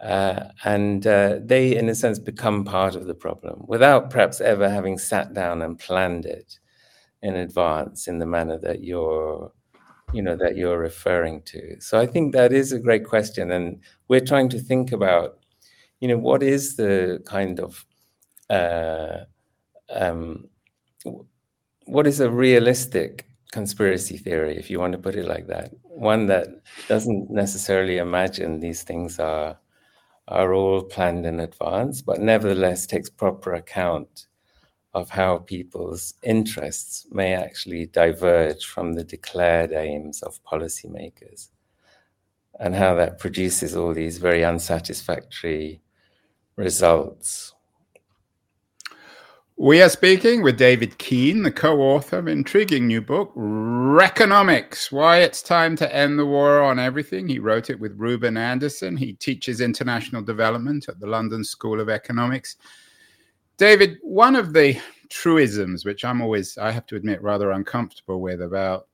Uh, 0.00 0.48
and 0.64 1.06
uh, 1.06 1.38
they, 1.42 1.76
in 1.76 1.88
a 1.88 1.94
sense, 1.94 2.18
become 2.18 2.64
part 2.64 2.94
of 2.96 3.06
the 3.06 3.14
problem 3.14 3.64
without 3.68 4.10
perhaps 4.10 4.40
ever 4.40 4.68
having 4.68 4.98
sat 4.98 5.32
down 5.34 5.62
and 5.62 5.78
planned 5.78 6.24
it 6.24 6.58
in 7.22 7.36
advance 7.36 8.08
in 8.08 8.18
the 8.18 8.26
manner 8.26 8.58
that 8.58 8.82
you're, 8.82 9.52
you 10.12 10.22
know, 10.22 10.36
that 10.36 10.56
you're 10.56 10.78
referring 10.78 11.42
to. 11.42 11.78
So 11.80 11.98
I 11.98 12.06
think 12.06 12.32
that 12.32 12.52
is 12.52 12.72
a 12.72 12.78
great 12.78 13.04
question, 13.04 13.50
and 13.52 13.80
we're 14.08 14.20
trying 14.20 14.48
to 14.50 14.58
think 14.58 14.92
about, 14.92 15.38
you 16.00 16.08
know, 16.08 16.18
what 16.18 16.42
is 16.42 16.76
the 16.76 17.22
kind 17.26 17.58
of 17.58 17.86
uh, 18.50 19.24
um, 19.90 20.48
what 21.86 22.06
is 22.06 22.20
a 22.20 22.30
realistic 22.30 23.26
conspiracy 23.52 24.16
theory, 24.16 24.56
if 24.56 24.70
you 24.70 24.78
want 24.78 24.92
to 24.92 24.98
put 24.98 25.14
it 25.14 25.26
like 25.26 25.46
that? 25.46 25.70
One 25.82 26.26
that 26.26 26.48
doesn't 26.88 27.30
necessarily 27.30 27.98
imagine 27.98 28.60
these 28.60 28.82
things 28.82 29.18
are 29.18 29.58
are 30.28 30.54
all 30.54 30.82
planned 30.82 31.24
in 31.24 31.38
advance, 31.38 32.02
but 32.02 32.20
nevertheless 32.20 32.84
takes 32.84 33.08
proper 33.08 33.54
account 33.54 34.26
of 34.92 35.08
how 35.10 35.38
people's 35.38 36.14
interests 36.22 37.06
may 37.12 37.34
actually 37.34 37.86
diverge 37.86 38.64
from 38.64 38.94
the 38.94 39.04
declared 39.04 39.72
aims 39.72 40.22
of 40.22 40.42
policymakers 40.42 41.50
and 42.58 42.74
how 42.74 42.94
that 42.94 43.18
produces 43.18 43.76
all 43.76 43.92
these 43.92 44.18
very 44.18 44.42
unsatisfactory 44.42 45.80
results 46.56 47.52
We 49.58 49.80
are 49.80 49.88
speaking 49.88 50.42
with 50.42 50.58
David 50.58 50.98
Keen, 50.98 51.42
the 51.42 51.50
co 51.50 51.80
author 51.80 52.18
of 52.18 52.28
intriguing 52.28 52.86
new 52.86 53.00
book, 53.00 53.32
Wreckonomics 53.34 54.92
Why 54.92 55.20
It's 55.20 55.40
Time 55.40 55.76
to 55.76 55.96
End 55.96 56.18
the 56.18 56.26
War 56.26 56.62
on 56.62 56.78
Everything. 56.78 57.26
He 57.26 57.38
wrote 57.38 57.70
it 57.70 57.80
with 57.80 57.98
Ruben 57.98 58.36
Andersson. 58.36 58.98
He 58.98 59.14
teaches 59.14 59.62
international 59.62 60.20
development 60.20 60.90
at 60.90 61.00
the 61.00 61.06
London 61.06 61.42
School 61.42 61.80
of 61.80 61.88
Economics. 61.88 62.56
David, 63.56 63.96
one 64.02 64.36
of 64.36 64.52
the 64.52 64.78
truisms, 65.08 65.86
which 65.86 66.04
I'm 66.04 66.20
always, 66.20 66.58
I 66.58 66.70
have 66.70 66.84
to 66.88 66.96
admit, 66.96 67.22
rather 67.22 67.52
uncomfortable 67.52 68.20
with 68.20 68.42
about 68.42 68.88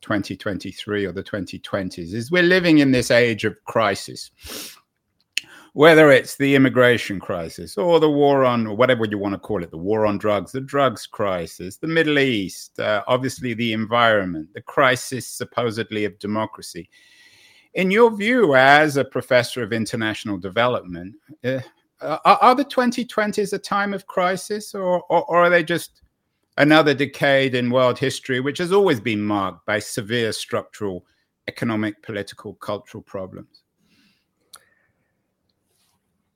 2023 0.00 1.04
or 1.04 1.12
the 1.12 1.22
2020s, 1.22 2.12
is 2.12 2.32
we're 2.32 2.42
living 2.42 2.78
in 2.78 2.90
this 2.90 3.12
age 3.12 3.44
of 3.44 3.54
crisis 3.66 4.32
whether 5.72 6.10
it's 6.10 6.36
the 6.36 6.54
immigration 6.54 7.20
crisis 7.20 7.76
or 7.76 8.00
the 8.00 8.10
war 8.10 8.44
on, 8.44 8.66
or 8.66 8.76
whatever 8.76 9.04
you 9.04 9.18
want 9.18 9.34
to 9.34 9.38
call 9.38 9.62
it, 9.62 9.70
the 9.70 9.78
war 9.78 10.06
on 10.06 10.18
drugs, 10.18 10.52
the 10.52 10.60
drugs 10.60 11.06
crisis, 11.06 11.76
the 11.76 11.86
Middle 11.86 12.18
East, 12.18 12.78
uh, 12.80 13.02
obviously 13.06 13.54
the 13.54 13.72
environment, 13.72 14.48
the 14.54 14.62
crisis 14.62 15.26
supposedly 15.26 16.04
of 16.04 16.18
democracy. 16.18 16.88
In 17.74 17.90
your 17.90 18.14
view, 18.16 18.54
as 18.56 18.96
a 18.96 19.04
professor 19.04 19.62
of 19.62 19.72
international 19.72 20.38
development, 20.38 21.14
uh, 21.44 21.60
are, 22.00 22.20
are, 22.24 22.54
the 22.54 22.64
2020s 22.64 23.52
a 23.52 23.58
time 23.58 23.92
of 23.92 24.06
crisis 24.06 24.74
or, 24.74 25.02
or, 25.08 25.24
or 25.24 25.44
are 25.44 25.50
they 25.50 25.64
just 25.64 26.02
another 26.56 26.94
decade 26.94 27.54
in 27.54 27.70
world 27.70 27.98
history, 27.98 28.40
which 28.40 28.58
has 28.58 28.72
always 28.72 29.00
been 29.00 29.22
marked 29.22 29.66
by 29.66 29.78
severe 29.78 30.32
structural, 30.32 31.04
economic, 31.46 32.02
political, 32.02 32.54
cultural 32.54 33.02
problems? 33.02 33.62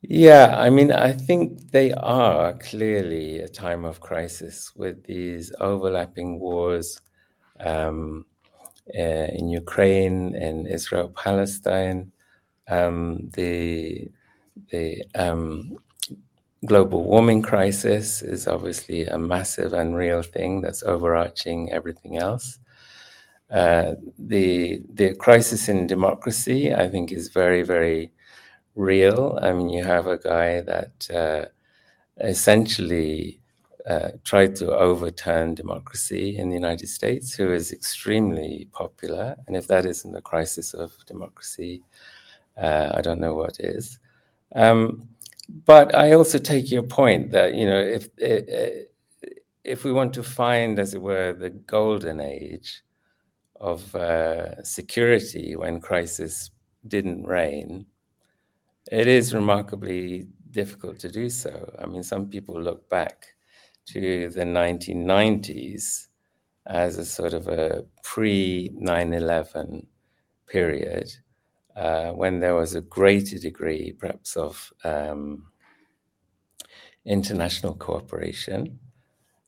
Yeah, 0.03 0.57
I 0.59 0.71
mean, 0.71 0.91
I 0.91 1.13
think 1.13 1.71
they 1.71 1.93
are 1.93 2.55
clearly 2.55 3.39
a 3.39 3.49
time 3.49 3.85
of 3.85 4.01
crisis 4.01 4.73
with 4.75 5.05
these 5.05 5.53
overlapping 5.61 6.41
wars 6.41 7.01
um, 7.61 8.27
uh, 8.99 9.29
in 9.39 9.49
Ukraine 9.49 10.35
and 10.37 10.67
Israel 10.69 11.11
Palestine, 11.17 12.13
um, 12.69 13.31
the 13.35 14.11
the 14.71 15.05
um, 15.15 15.79
global 16.67 17.05
warming 17.05 17.43
crisis 17.43 18.23
is 18.23 18.49
obviously 18.49 19.07
a 19.07 19.19
massive 19.19 19.73
and 19.75 19.97
real 19.97 20.23
thing 20.23 20.61
that's 20.63 20.83
overarching 20.85 21.73
everything 21.73 22.19
else. 22.19 22.59
Uh, 23.51 23.95
the 24.19 24.83
the 24.95 25.15
crisis 25.17 25.69
in 25.69 25.87
democracy, 25.87 26.73
I 26.75 26.89
think, 26.89 27.13
is 27.13 27.29
very 27.29 27.63
very 27.63 28.13
real. 28.75 29.39
I 29.43 29.53
mean, 29.53 29.69
you 29.69 29.85
have 29.85 30.07
a 30.07 30.19
guy 30.19 30.61
that 30.61 31.11
uh, 31.11 31.47
essentially 32.19 33.41
uh, 33.87 34.11
tried 34.25 34.55
to 34.57 34.77
overturn 34.77 35.55
democracy 35.55 36.37
in 36.37 36.49
the 36.49 36.55
United 36.55 36.89
States, 36.89 37.35
who 37.35 37.53
is 37.53 37.73
extremely 37.73 38.69
popular. 38.73 39.37
And 39.47 39.57
if 39.57 39.67
that 39.69 39.87
isn't 39.87 40.17
a 40.17 40.23
crisis 40.23 40.75
of 40.75 40.93
democracy, 41.07 41.83
uh, 42.57 42.93
I 42.95 43.01
don't 43.01 43.21
know 43.21 43.35
what 43.35 43.59
is. 43.61 43.99
Um, 44.55 45.09
but 45.67 45.95
I 45.95 46.13
also 46.13 46.39
take 46.39 46.71
your 46.71 46.85
point 46.85 47.33
that 47.33 47.55
you 47.55 47.67
know 47.67 47.81
if 47.81 48.09
if 49.65 49.85
we 49.85 49.93
want 49.93 50.13
to 50.15 50.23
find, 50.23 50.79
as 50.79 50.95
it 50.95 51.03
were, 51.03 51.33
the 51.33 51.51
golden 51.51 52.21
age 52.21 52.83
of 53.61 53.95
uh, 53.95 54.63
security 54.65 55.57
when 55.57 55.81
crisis 55.81 56.51
didn't 56.89 57.25
reign, 57.25 57.87
it 58.91 59.07
is 59.07 59.35
remarkably 59.35 60.27
difficult 60.51 60.99
to 61.01 61.11
do 61.11 61.29
so. 61.31 61.75
I 61.79 61.87
mean, 61.87 62.03
some 62.03 62.29
people 62.29 62.61
look 62.61 62.89
back 62.89 63.27
to 63.87 64.31
the 64.31 64.45
1990s 64.45 66.09
as 66.67 66.99
a 66.99 67.05
sort 67.05 67.33
of 67.33 67.49
a 67.49 67.85
pre 68.03 68.71
9 68.75 69.13
11 69.13 69.87
period 70.47 71.11
uh, 71.77 72.11
when 72.11 72.41
there 72.41 72.55
was 72.55 72.75
a 72.75 72.81
greater 72.81 73.39
degree, 73.39 73.93
perhaps, 73.99 74.37
of 74.37 74.73
um, 74.85 75.47
international 77.05 77.75
cooperation. 77.75 78.79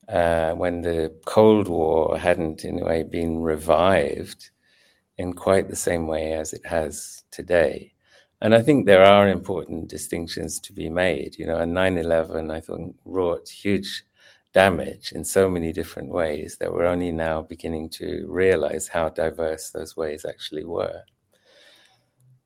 Uh, 0.09 0.53
when 0.53 0.83
the 0.83 1.15
Cold 1.25 1.69
War 1.69 2.19
hadn't, 2.19 2.65
in 2.65 2.81
a 2.81 2.85
way, 2.85 3.03
been 3.03 3.41
revived 3.41 4.51
in 5.17 5.33
quite 5.33 5.69
the 5.69 5.77
same 5.77 6.07
way 6.07 6.33
as 6.33 6.53
it 6.53 6.67
has 6.67 7.23
today. 7.31 7.94
And 8.41 8.55
I 8.55 8.63
think 8.63 8.87
there 8.87 9.05
are 9.05 9.29
important 9.29 9.89
distinctions 9.89 10.61
to 10.61 10.73
be 10.73 10.89
made. 10.89 11.39
You 11.39 11.47
know, 11.47 11.59
and 11.59 11.73
9 11.73 11.99
11, 11.99 12.51
I 12.51 12.61
think, 12.61 12.97
wrought 13.05 13.49
huge 13.49 14.05
damage 14.53 15.13
in 15.13 15.25
so 15.25 15.51
many 15.51 15.73
different 15.73 16.11
ways 16.11 16.57
that 16.61 16.73
we're 16.73 16.87
only 16.87 17.11
now 17.11 17.43
beginning 17.43 17.91
to 17.91 18.25
realize 18.29 18.89
how 18.89 19.09
diverse 19.09 19.71
those 19.71 19.97
ways 19.97 20.25
actually 20.25 20.65
were. 20.65 21.03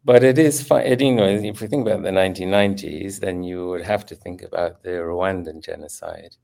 But 0.05 0.25
it 0.25 0.39
is 0.39 0.71
you 0.71 1.15
know, 1.15 1.27
if 1.27 1.61
you 1.61 1.69
think 1.69 1.87
about 1.87 2.03
the 2.03 2.11
1990s, 2.11 3.21
then 3.21 3.43
you 3.43 3.69
would 3.69 3.83
have 3.83 4.07
to 4.07 4.15
think 4.15 4.43
about 4.43 4.83
the 4.83 4.91
Rwandan 4.91 5.63
genocide 5.63 6.37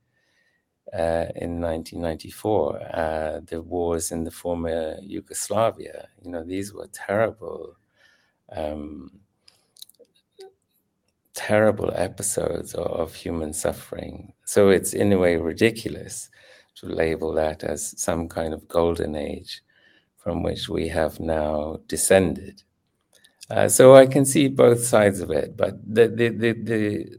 uh, 0.92 1.32
in 1.36 1.60
1994, 1.60 2.80
uh, 2.94 3.40
the 3.46 3.62
wars 3.62 4.12
in 4.12 4.24
the 4.24 4.30
former 4.30 4.98
Yugoslavia. 5.00 6.08
You 6.22 6.32
know, 6.32 6.44
these 6.44 6.74
were 6.74 6.88
terrible 6.92 7.76
um, 8.52 9.10
terrible 11.34 11.92
episodes 11.94 12.74
of 12.74 13.14
human 13.14 13.52
suffering. 13.52 14.32
So 14.44 14.70
it's 14.70 14.94
in 14.94 15.12
a 15.12 15.18
way 15.18 15.36
ridiculous 15.36 16.30
to 16.76 16.86
label 16.86 17.32
that 17.34 17.64
as 17.64 17.94
some 18.00 18.28
kind 18.28 18.54
of 18.54 18.68
golden 18.68 19.14
age 19.16 19.62
from 20.16 20.42
which 20.42 20.68
we 20.68 20.88
have 20.88 21.20
now 21.20 21.80
descended. 21.86 22.62
Uh, 23.50 23.68
so 23.68 23.94
I 23.94 24.06
can 24.06 24.24
see 24.24 24.48
both 24.48 24.82
sides 24.84 25.20
of 25.20 25.30
it, 25.30 25.56
but 25.56 25.74
the, 25.86 26.08
the, 26.08 26.28
the, 26.30 26.52
the, 26.52 27.18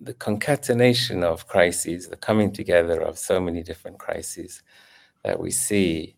the 0.00 0.14
concatenation 0.14 1.22
of 1.22 1.46
crises, 1.46 2.08
the 2.08 2.16
coming 2.16 2.50
together 2.50 3.00
of 3.00 3.18
so 3.18 3.40
many 3.40 3.62
different 3.62 3.98
crises 3.98 4.62
that 5.22 5.38
we 5.38 5.50
see 5.50 6.16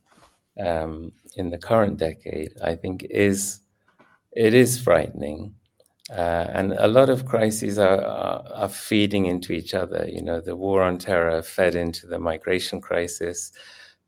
um, 0.61 1.11
in 1.37 1.51
the 1.51 1.59
current 1.59 1.97
decade, 1.97 2.53
I 2.63 2.77
think 2.77 3.05
is 3.11 3.61
it 4.33 4.55
is 4.55 4.81
frightening. 4.81 5.55
Uh, 6.13 6.47
and 6.53 6.75
a 6.75 6.89
lot 6.89 7.09
of 7.09 7.25
crises 7.25 7.79
are, 7.79 8.03
are, 8.03 8.69
feeding 8.69 9.25
into 9.25 9.55
each 9.55 9.73
other. 9.73 10.07
You 10.07 10.21
know, 10.21 10.43
the 10.43 10.55
war 10.55 10.83
on 10.83 10.99
terror 10.99 11.41
fed 11.43 11.75
into 11.75 12.07
the 12.07 12.19
migration 12.19 12.83
crisis. 12.83 13.51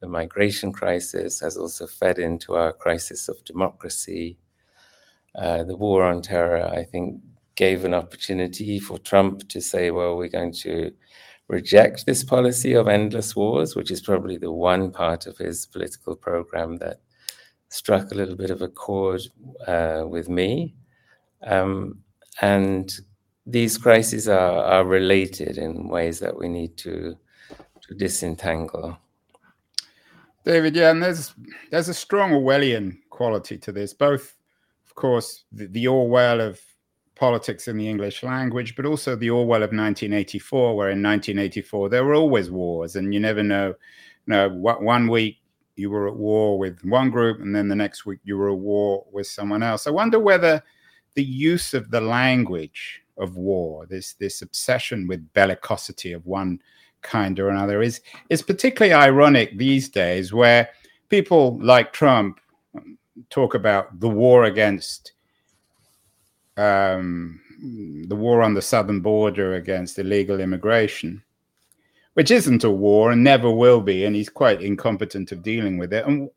The 0.01 0.09
migration 0.09 0.71
crisis 0.71 1.41
has 1.41 1.57
also 1.57 1.87
fed 1.87 2.19
into 2.19 2.57
our 2.57 2.75
crisis 2.75 3.31
of 3.31 3.43
democracy. 3.47 4.37
Uh, 5.35 5.65
the 5.65 5.79
war 5.79 6.05
on 6.05 6.21
terror, 6.21 6.69
I 6.71 6.85
think, 6.85 7.23
gave 7.57 7.87
an 7.87 7.95
opportunity 7.95 8.79
for 8.79 8.99
Trump 8.99 9.49
to 9.49 9.63
say, 9.63 9.91
well, 9.91 10.19
we're 10.19 10.29
going 10.29 10.53
to 10.53 10.93
reject 11.49 12.05
this 12.05 12.23
policy 12.23 12.75
of 12.75 12.87
endless 12.87 13.35
wars, 13.35 13.75
which 13.75 13.91
is 13.91 14.03
probably 14.03 14.37
the 14.37 14.53
one 14.53 14.91
part 14.91 15.27
of 15.27 15.39
his 15.39 15.65
political 15.65 16.17
program 16.17 16.77
that 16.77 17.01
struck 17.71 18.11
a 18.11 18.15
little 18.15 18.37
bit 18.37 18.51
of 18.51 18.61
a 18.61 18.69
chord 18.69 19.23
uh, 19.67 20.03
with 20.07 20.29
me. 20.29 20.75
Um, 21.47 21.99
and 22.41 22.93
these 23.47 23.77
crises 23.79 24.29
are, 24.29 24.65
are 24.65 24.85
related 24.85 25.59
in 25.59 25.89
ways 25.89 26.19
that 26.21 26.37
we 26.37 26.49
need 26.49 26.77
to, 26.79 27.17
to 27.83 27.95
disentangle. 27.95 28.99
David, 30.45 30.77
yeah, 30.77 30.91
and 30.91 31.03
there's 31.03 31.35
there's 31.71 31.89
a 31.89 31.95
strong 31.95 32.33
Orwellian 32.33 32.99
quality 33.09 33.57
to 33.59 33.73
this, 33.73 33.95
both, 33.95 34.37
of 34.87 34.95
course, 34.95 35.45
the, 35.53 35.67
the 35.69 35.89
Orwell 35.89 36.41
of 36.41 36.61
politics 37.15 37.69
in 37.69 37.79
the 37.79 37.89
English 37.89 38.23
language, 38.23 38.77
but 38.77 38.85
also 38.85 39.17
the 39.17 39.31
Orwell 39.31 39.63
of 39.63 39.71
1984, 39.71 40.77
where 40.77 40.91
in 40.91 41.03
1984 41.03 41.89
there 41.89 42.05
were 42.05 42.15
always 42.15 42.51
wars, 42.51 42.97
and 42.97 43.15
you 43.15 43.21
never 43.21 43.43
know. 43.43 43.75
You 44.27 44.33
know, 44.33 44.49
one 44.49 45.09
week 45.09 45.39
you 45.77 45.91
were 45.91 46.09
at 46.09 46.17
war 46.17 46.59
with 46.59 46.83
one 46.85 47.11
group, 47.11 47.41
and 47.41 47.55
then 47.55 47.69
the 47.69 47.77
next 47.77 48.05
week 48.07 48.21
you 48.25 48.37
were 48.37 48.51
at 48.51 48.59
war 48.59 49.05
with 49.13 49.27
someone 49.27 49.63
else. 49.63 49.87
I 49.87 49.91
wonder 49.91 50.19
whether 50.19 50.63
the 51.15 51.25
use 51.25 51.75
of 51.75 51.91
the 51.91 52.01
language 52.01 53.03
of 53.19 53.37
war, 53.37 53.87
this 53.87 54.15
this 54.15 54.43
obsession 54.43 55.07
with 55.07 55.33
bellicosity 55.33 56.15
of 56.15 56.27
one 56.27 56.61
kind 57.03 57.39
or 57.39 57.51
another, 57.51 57.83
is 57.83 58.01
is 58.31 58.43
particularly 58.43 58.95
ironic 58.95 59.57
these 59.57 59.89
days, 59.89 60.33
where 60.33 60.69
people 61.09 61.59
like 61.61 61.93
Trump 61.93 62.41
talk 63.31 63.55
about 63.55 64.01
the 64.01 64.09
war 64.09 64.45
against 64.45 65.13
um, 66.57 67.41
the 68.09 68.17
war 68.17 68.43
on 68.43 68.55
the 68.55 68.63
southern 68.63 69.01
border 69.01 69.55
against 69.55 69.99
illegal 69.99 70.41
immigration, 70.41 71.23
which 72.15 72.31
isn't 72.31 72.65
a 72.65 72.71
war 72.71 73.13
and 73.13 73.23
never 73.23 73.51
will 73.51 73.81
be, 73.81 74.05
and 74.05 74.17
he's 74.17 74.29
quite 74.29 74.61
incompetent 74.61 75.33
of 75.33 75.43
dealing 75.43 75.79
with 75.79 75.93
it. 75.93 76.05
And 76.07 76.31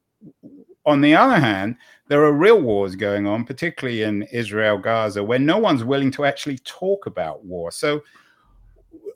on 0.86 1.02
the 1.02 1.16
other 1.16 1.40
hand, 1.40 1.76
there 2.08 2.24
are 2.24 2.32
real 2.32 2.62
wars 2.62 2.96
going 2.96 3.28
on, 3.28 3.44
particularly 3.44 4.04
in 4.04 4.24
Israel, 4.24 4.78
Gaza, 4.78 5.24
where 5.24 5.40
no 5.40 5.58
one's 5.58 5.84
willing 5.84 6.12
to 6.12 6.26
actually 6.26 6.58
talk 6.60 7.06
about 7.06 7.44
war. 7.44 7.72
So, 7.72 8.04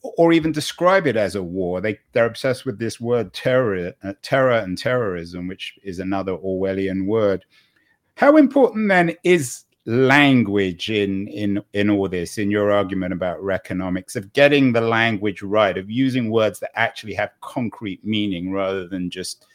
or 0.03 0.33
even 0.33 0.51
describe 0.51 1.07
it 1.07 1.15
as 1.15 1.35
a 1.35 1.43
war. 1.43 1.79
They 1.79 1.99
they're 2.11 2.25
obsessed 2.25 2.65
with 2.65 2.79
this 2.79 2.99
word 2.99 3.33
terror, 3.33 3.93
uh, 4.03 4.13
terror 4.21 4.57
and 4.59 4.77
terrorism, 4.77 5.47
which 5.47 5.77
is 5.83 5.99
another 5.99 6.33
Orwellian 6.33 7.05
word. 7.05 7.45
How 8.15 8.37
important 8.37 8.89
then 8.89 9.15
is 9.23 9.65
language 9.85 10.91
in 10.91 11.27
in 11.27 11.59
in 11.73 11.89
all 11.89 12.07
this 12.07 12.37
in 12.37 12.51
your 12.51 12.71
argument 12.71 13.11
about 13.11 13.39
economics 13.49 14.15
of 14.15 14.31
getting 14.33 14.71
the 14.71 14.81
language 14.81 15.41
right 15.41 15.75
of 15.75 15.89
using 15.89 16.29
words 16.29 16.59
that 16.59 16.69
actually 16.75 17.15
have 17.15 17.31
concrete 17.41 18.05
meaning 18.05 18.51
rather 18.51 18.87
than 18.87 19.09
just 19.09 19.47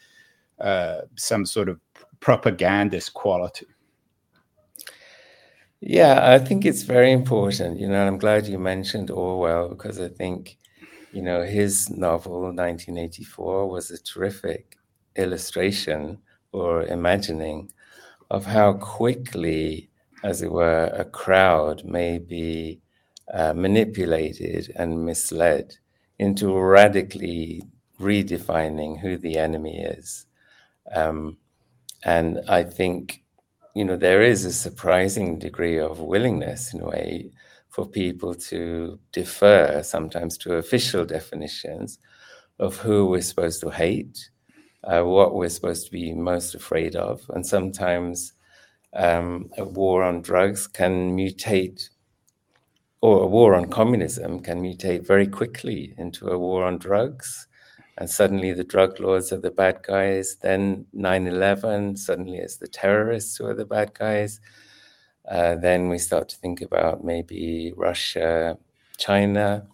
uh, 0.59 1.01
some 1.15 1.45
sort 1.45 1.69
of 1.69 1.79
propagandist 2.19 3.13
quality 3.13 3.65
yeah 5.81 6.31
i 6.31 6.39
think 6.39 6.65
it's 6.65 6.81
very 6.83 7.11
important 7.11 7.79
you 7.79 7.87
know 7.87 8.07
i'm 8.07 8.17
glad 8.17 8.47
you 8.47 8.57
mentioned 8.57 9.11
orwell 9.11 9.69
because 9.69 9.99
i 9.99 10.07
think 10.07 10.57
you 11.13 11.21
know 11.21 11.43
his 11.43 11.89
novel 11.91 12.41
1984 12.53 13.69
was 13.69 13.91
a 13.91 14.01
terrific 14.01 14.77
illustration 15.15 16.17
or 16.51 16.83
imagining 16.85 17.71
of 18.31 18.45
how 18.45 18.73
quickly 18.73 19.89
as 20.23 20.41
it 20.41 20.51
were, 20.51 20.85
a 20.93 21.05
crowd 21.05 21.83
may 21.85 22.17
be 22.19 22.81
uh, 23.33 23.53
manipulated 23.53 24.71
and 24.75 25.05
misled 25.05 25.77
into 26.19 26.57
radically 26.57 27.63
redefining 27.99 28.99
who 28.99 29.17
the 29.17 29.37
enemy 29.37 29.79
is. 29.79 30.26
Um, 30.93 31.37
and 32.03 32.41
I 32.47 32.63
think, 32.63 33.23
you 33.75 33.85
know, 33.85 33.97
there 33.97 34.21
is 34.21 34.45
a 34.45 34.53
surprising 34.53 35.39
degree 35.39 35.79
of 35.79 35.99
willingness, 35.99 36.73
in 36.73 36.81
a 36.81 36.85
way, 36.85 37.31
for 37.69 37.85
people 37.85 38.33
to 38.33 38.99
defer 39.11 39.83
sometimes 39.83 40.37
to 40.39 40.55
official 40.55 41.05
definitions 41.05 41.99
of 42.59 42.77
who 42.77 43.05
we're 43.05 43.21
supposed 43.21 43.61
to 43.61 43.69
hate, 43.69 44.29
uh, 44.83 45.03
what 45.03 45.35
we're 45.35 45.49
supposed 45.49 45.85
to 45.85 45.91
be 45.91 46.13
most 46.13 46.55
afraid 46.55 46.95
of, 46.95 47.21
and 47.33 47.45
sometimes 47.45 48.33
um, 48.93 49.49
a 49.57 49.63
war 49.63 50.03
on 50.03 50.21
drugs 50.21 50.65
can 50.65 51.15
mutate, 51.15 51.89
or 53.01 53.23
a 53.23 53.27
war 53.27 53.53
on 53.53 53.69
communism 53.69 54.39
can 54.39 54.61
mutate 54.61 55.05
very 55.05 55.27
quickly 55.27 55.93
into 55.97 56.29
a 56.29 56.37
war 56.37 56.63
on 56.63 56.77
drugs. 56.77 57.46
And 57.97 58.09
suddenly 58.09 58.53
the 58.53 58.63
drug 58.63 58.99
lords 58.99 59.33
are 59.33 59.39
the 59.39 59.51
bad 59.51 59.81
guys. 59.81 60.37
Then 60.41 60.85
9 60.93 61.27
11, 61.27 61.97
suddenly 61.97 62.37
it's 62.37 62.57
the 62.57 62.67
terrorists 62.67 63.37
who 63.37 63.47
are 63.47 63.55
the 63.55 63.65
bad 63.65 63.93
guys. 63.93 64.39
Uh, 65.27 65.55
then 65.55 65.89
we 65.89 65.97
start 65.97 66.29
to 66.29 66.37
think 66.37 66.61
about 66.61 67.03
maybe 67.03 67.73
Russia, 67.75 68.57
China. 68.97 69.65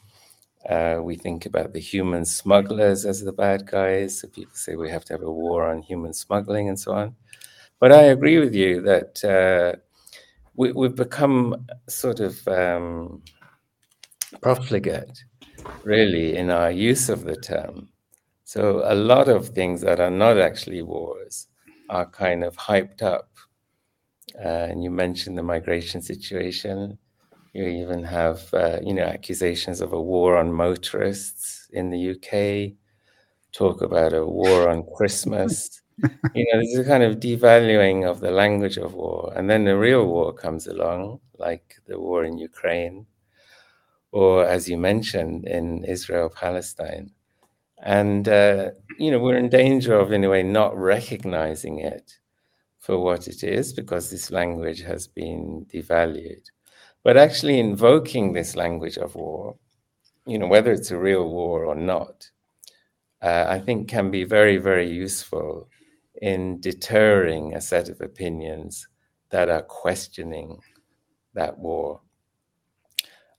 Uh, 0.68 1.00
we 1.04 1.16
think 1.16 1.46
about 1.46 1.74
the 1.74 1.80
human 1.80 2.24
smugglers 2.24 3.06
as 3.06 3.22
the 3.22 3.34
bad 3.34 3.66
guys. 3.66 4.22
So 4.22 4.30
people 4.30 4.56
say 4.56 4.76
we 4.76 4.90
have 4.90 5.04
to 5.06 5.14
have 5.14 5.22
a 5.22 5.32
war 5.32 5.70
on 5.70 5.82
human 5.82 6.14
smuggling 6.14 6.70
and 6.70 6.80
so 6.80 6.94
on. 6.94 7.16
But 7.80 7.92
I 7.92 8.04
agree 8.04 8.40
with 8.40 8.56
you 8.56 8.82
that 8.84 9.24
uh, 9.26 9.78
we, 10.56 10.70
have 10.84 10.96
become 10.96 11.68
sort 11.90 12.22
of 12.22 12.48
um, 12.48 13.22
profligate, 14.42 15.24
really, 15.84 16.38
in 16.38 16.50
our 16.50 16.72
use 16.72 17.10
of 17.10 17.26
the 17.26 17.36
term. 17.36 17.90
So 18.54 18.84
a 18.86 18.94
lot 18.94 19.30
of 19.30 19.50
things 19.50 19.82
that 19.82 20.00
are 20.00 20.12
not 20.12 20.38
actually 20.38 20.84
wars 20.84 21.48
are 21.90 22.06
kind 22.06 22.44
of 22.44 22.56
hyped 22.56 23.02
up. 23.02 23.30
Uh, 24.38 24.66
and 24.70 24.84
you 24.84 24.92
mentioned 24.92 25.38
the 25.38 25.44
migration 25.44 26.02
situation. 26.02 26.98
You 27.54 27.66
even 27.68 28.04
have, 28.04 28.54
uh, 28.54 28.80
you 28.84 28.94
know, 28.94 29.04
accusations 29.04 29.82
of 29.82 29.94
a 29.94 30.02
war 30.02 30.38
on 30.38 30.54
motorists 30.54 31.68
in 31.72 31.90
the 31.90 32.00
UK. 32.00 32.76
Talk 33.54 33.82
about 33.82 34.14
a 34.14 34.26
war 34.26 34.70
on 34.70 34.86
Christmas 34.98 35.82
you 36.36 36.46
know, 36.46 36.60
there's 36.62 36.80
a 36.86 36.90
kind 36.90 37.04
of 37.04 37.20
devaluing 37.20 38.06
of 38.10 38.20
the 38.20 38.32
language 38.32 38.78
of 38.78 38.94
war. 38.96 39.32
And 39.36 39.50
then 39.50 39.64
the 39.66 39.78
real 39.78 40.06
war 40.08 40.34
comes 40.34 40.68
along, 40.68 41.20
like 41.40 41.76
the 41.88 42.00
war 42.00 42.26
in 42.26 42.38
Ukraine, 42.40 43.06
or 44.12 44.46
as 44.46 44.70
you 44.70 44.78
mentioned, 44.78 45.46
in 45.48 45.84
Israel 45.84 46.30
Palestine. 46.30 47.12
And, 47.84 48.30
uh, 48.30 48.72
you 48.98 49.12
know, 49.12 49.20
we're 49.20 49.38
in 49.38 49.50
danger 49.50 49.94
of, 50.00 50.14
in 50.14 50.24
a 50.24 50.30
way, 50.30 50.42
not 50.42 50.76
recognizing 50.78 51.80
it 51.80 52.18
for 52.80 52.98
what 52.98 53.28
it 53.28 53.44
is 53.44 53.74
because 53.74 54.10
this 54.10 54.32
language 54.32 54.82
has 54.82 55.08
been 55.08 55.66
devalued. 55.72 56.50
But 57.04 57.18
actually 57.18 57.60
invoking 57.60 58.32
this 58.32 58.56
language 58.56 58.98
of 58.98 59.16
war, 59.16 59.58
you 60.26 60.40
know, 60.40 60.48
whether 60.48 60.72
it's 60.72 60.92
a 60.92 60.98
real 60.98 61.28
war 61.30 61.66
or 61.66 61.76
not, 61.76 62.32
uh, 63.22 63.46
I 63.50 63.60
think 63.60 63.90
can 63.90 64.10
be 64.10 64.24
very, 64.24 64.58
very 64.58 64.90
useful 64.90 65.68
in 66.22 66.62
deterring 66.62 67.54
a 67.54 67.60
set 67.62 67.90
of 67.90 68.00
opinions 68.00 68.88
that 69.30 69.50
are 69.50 69.62
questioning 69.62 70.60
that 71.34 71.58
war. 71.58 72.00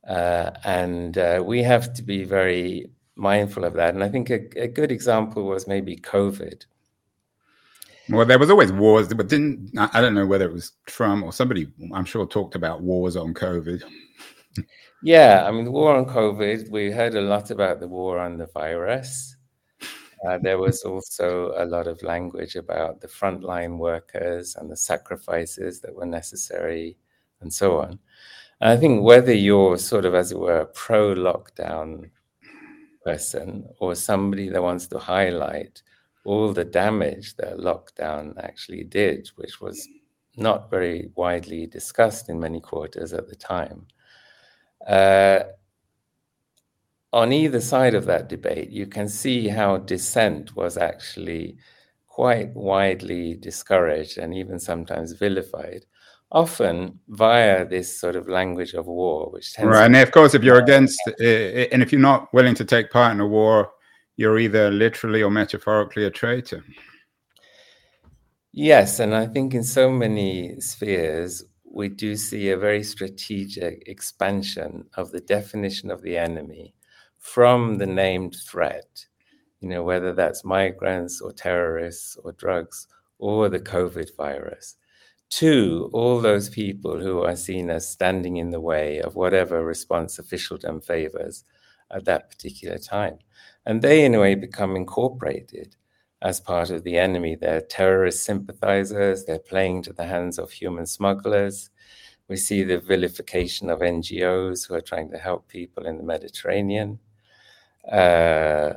Uh, 0.06 0.50
and 0.64 1.16
uh, 1.16 1.42
we 1.42 1.62
have 1.62 1.94
to 1.94 2.02
be 2.02 2.24
very 2.24 2.90
mindful 3.16 3.64
of 3.64 3.74
that. 3.74 3.94
And 3.94 4.02
I 4.02 4.08
think 4.08 4.30
a, 4.30 4.40
a, 4.60 4.68
good 4.68 4.90
example 4.90 5.44
was 5.44 5.66
maybe 5.66 5.96
COVID. 5.96 6.64
Well, 8.08 8.26
there 8.26 8.38
was 8.38 8.50
always 8.50 8.72
wars, 8.72 9.12
but 9.14 9.28
didn't 9.28 9.70
I 9.78 10.00
don't 10.00 10.14
know 10.14 10.26
whether 10.26 10.44
it 10.44 10.52
was 10.52 10.72
Trump 10.86 11.24
or 11.24 11.32
somebody 11.32 11.68
I'm 11.94 12.04
sure 12.04 12.26
talked 12.26 12.54
about 12.54 12.82
wars 12.82 13.16
on 13.16 13.32
COVID. 13.32 13.82
yeah, 15.02 15.44
I 15.46 15.50
mean, 15.50 15.64
the 15.64 15.70
war 15.70 15.96
on 15.96 16.04
COVID, 16.04 16.70
we 16.70 16.90
heard 16.90 17.14
a 17.14 17.22
lot 17.22 17.50
about 17.50 17.80
the 17.80 17.88
war 17.88 18.18
on 18.18 18.36
the 18.36 18.46
virus. 18.46 19.36
Uh, 20.26 20.38
there 20.38 20.58
was 20.58 20.82
also 20.84 21.52
a 21.56 21.66
lot 21.66 21.86
of 21.86 22.02
language 22.02 22.56
about 22.56 23.00
the 23.00 23.08
frontline 23.08 23.76
workers 23.76 24.56
and 24.56 24.70
the 24.70 24.76
sacrifices 24.76 25.80
that 25.80 25.94
were 25.94 26.06
necessary 26.06 26.96
and 27.40 27.52
so 27.52 27.78
on. 27.80 27.98
And 28.60 28.70
I 28.70 28.76
think 28.76 29.02
whether 29.02 29.34
you're 29.34 29.76
sort 29.76 30.06
of, 30.06 30.14
as 30.14 30.32
it 30.32 30.38
were, 30.38 30.64
pro 30.66 31.14
lockdown 31.14 32.10
person 33.04 33.68
or 33.78 33.94
somebody 33.94 34.48
that 34.48 34.62
wants 34.62 34.86
to 34.88 34.98
highlight 34.98 35.82
all 36.24 36.52
the 36.52 36.64
damage 36.64 37.36
that 37.36 37.58
lockdown 37.58 38.34
actually 38.42 38.84
did, 38.84 39.28
which 39.36 39.60
was 39.60 39.86
not 40.36 40.70
very 40.70 41.10
widely 41.14 41.66
discussed 41.66 42.28
in 42.28 42.40
many 42.40 42.60
quarters 42.60 43.12
at 43.12 43.28
the 43.28 43.36
time. 43.36 43.86
Uh, 44.86 45.40
on 47.12 47.32
either 47.32 47.60
side 47.60 47.94
of 47.94 48.06
that 48.06 48.28
debate, 48.28 48.70
you 48.70 48.86
can 48.86 49.08
see 49.08 49.46
how 49.48 49.76
dissent 49.76 50.56
was 50.56 50.76
actually 50.76 51.56
quite 52.08 52.52
widely 52.54 53.34
discouraged 53.34 54.18
and 54.18 54.34
even 54.34 54.58
sometimes 54.58 55.12
vilified, 55.12 55.84
often 56.34 56.98
via 57.08 57.64
this 57.64 57.98
sort 57.98 58.16
of 58.16 58.28
language 58.28 58.74
of 58.74 58.86
war, 58.86 59.30
which 59.30 59.54
tends 59.54 59.70
right. 59.70 59.86
And 59.86 59.96
of 59.96 60.10
course, 60.10 60.34
if 60.34 60.42
you're 60.42 60.58
against, 60.58 61.00
eh, 61.06 61.12
eh, 61.22 61.66
and 61.70 61.80
if 61.80 61.92
you're 61.92 62.00
not 62.00 62.32
willing 62.34 62.56
to 62.56 62.64
take 62.64 62.90
part 62.90 63.12
in 63.12 63.20
a 63.20 63.26
war, 63.26 63.70
you're 64.16 64.38
either 64.38 64.70
literally 64.70 65.22
or 65.22 65.30
metaphorically 65.30 66.04
a 66.04 66.10
traitor. 66.10 66.62
Yes, 68.52 69.00
and 69.00 69.14
I 69.14 69.26
think 69.26 69.54
in 69.54 69.64
so 69.64 69.90
many 69.90 70.60
spheres, 70.60 71.44
we 71.64 71.88
do 71.88 72.16
see 72.16 72.50
a 72.50 72.56
very 72.56 72.82
strategic 72.82 73.84
expansion 73.86 74.84
of 74.96 75.10
the 75.10 75.20
definition 75.20 75.90
of 75.90 76.02
the 76.02 76.16
enemy 76.16 76.74
from 77.18 77.78
the 77.78 77.86
named 77.86 78.36
threat, 78.48 79.06
you 79.60 79.68
know, 79.68 79.82
whether 79.82 80.12
that's 80.12 80.44
migrants 80.44 81.20
or 81.20 81.32
terrorists 81.32 82.16
or 82.22 82.32
drugs 82.32 82.86
or 83.18 83.48
the 83.48 83.58
COVID 83.58 84.16
virus, 84.16 84.76
to 85.38 85.90
all 85.92 86.20
those 86.20 86.48
people 86.48 87.00
who 87.00 87.22
are 87.22 87.34
seen 87.34 87.68
as 87.68 87.88
standing 87.88 88.36
in 88.36 88.50
the 88.50 88.60
way 88.60 89.00
of 89.00 89.16
whatever 89.16 89.64
response 89.64 90.16
officialdom 90.20 90.80
favors 90.80 91.44
at 91.90 92.04
that 92.04 92.30
particular 92.30 92.78
time. 92.78 93.18
And 93.66 93.82
they, 93.82 94.04
in 94.04 94.14
a 94.14 94.20
way, 94.20 94.36
become 94.36 94.76
incorporated 94.76 95.74
as 96.22 96.40
part 96.40 96.70
of 96.70 96.84
the 96.84 96.98
enemy. 96.98 97.34
They're 97.34 97.60
terrorist 97.60 98.22
sympathizers, 98.22 99.24
they're 99.24 99.40
playing 99.40 99.82
to 99.82 99.92
the 99.92 100.04
hands 100.06 100.38
of 100.38 100.52
human 100.52 100.86
smugglers. 100.86 101.70
We 102.28 102.36
see 102.36 102.62
the 102.62 102.78
vilification 102.78 103.70
of 103.70 103.80
NGOs 103.80 104.68
who 104.68 104.74
are 104.74 104.80
trying 104.80 105.10
to 105.10 105.18
help 105.18 105.48
people 105.48 105.84
in 105.84 105.96
the 105.96 106.04
Mediterranean 106.04 107.00
uh, 107.90 108.74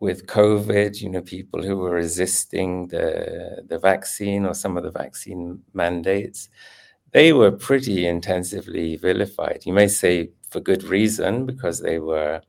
with 0.00 0.26
COVID, 0.26 1.00
you 1.00 1.10
know, 1.10 1.22
people 1.22 1.62
who 1.62 1.76
were 1.76 1.90
resisting 1.90 2.88
the, 2.88 3.64
the 3.66 3.78
vaccine 3.78 4.46
or 4.46 4.54
some 4.54 4.76
of 4.76 4.84
the 4.84 4.90
vaccine 4.90 5.62
mandates, 5.74 6.48
they 7.12 7.32
were 7.32 7.50
pretty 7.50 8.06
intensively 8.06 8.96
vilified. 8.96 9.62
You 9.64 9.72
may 9.72 9.88
say 9.88 10.30
for 10.50 10.60
good 10.60 10.84
reason, 10.84 11.46
because 11.46 11.80
they 11.80 11.98
were 11.98 12.40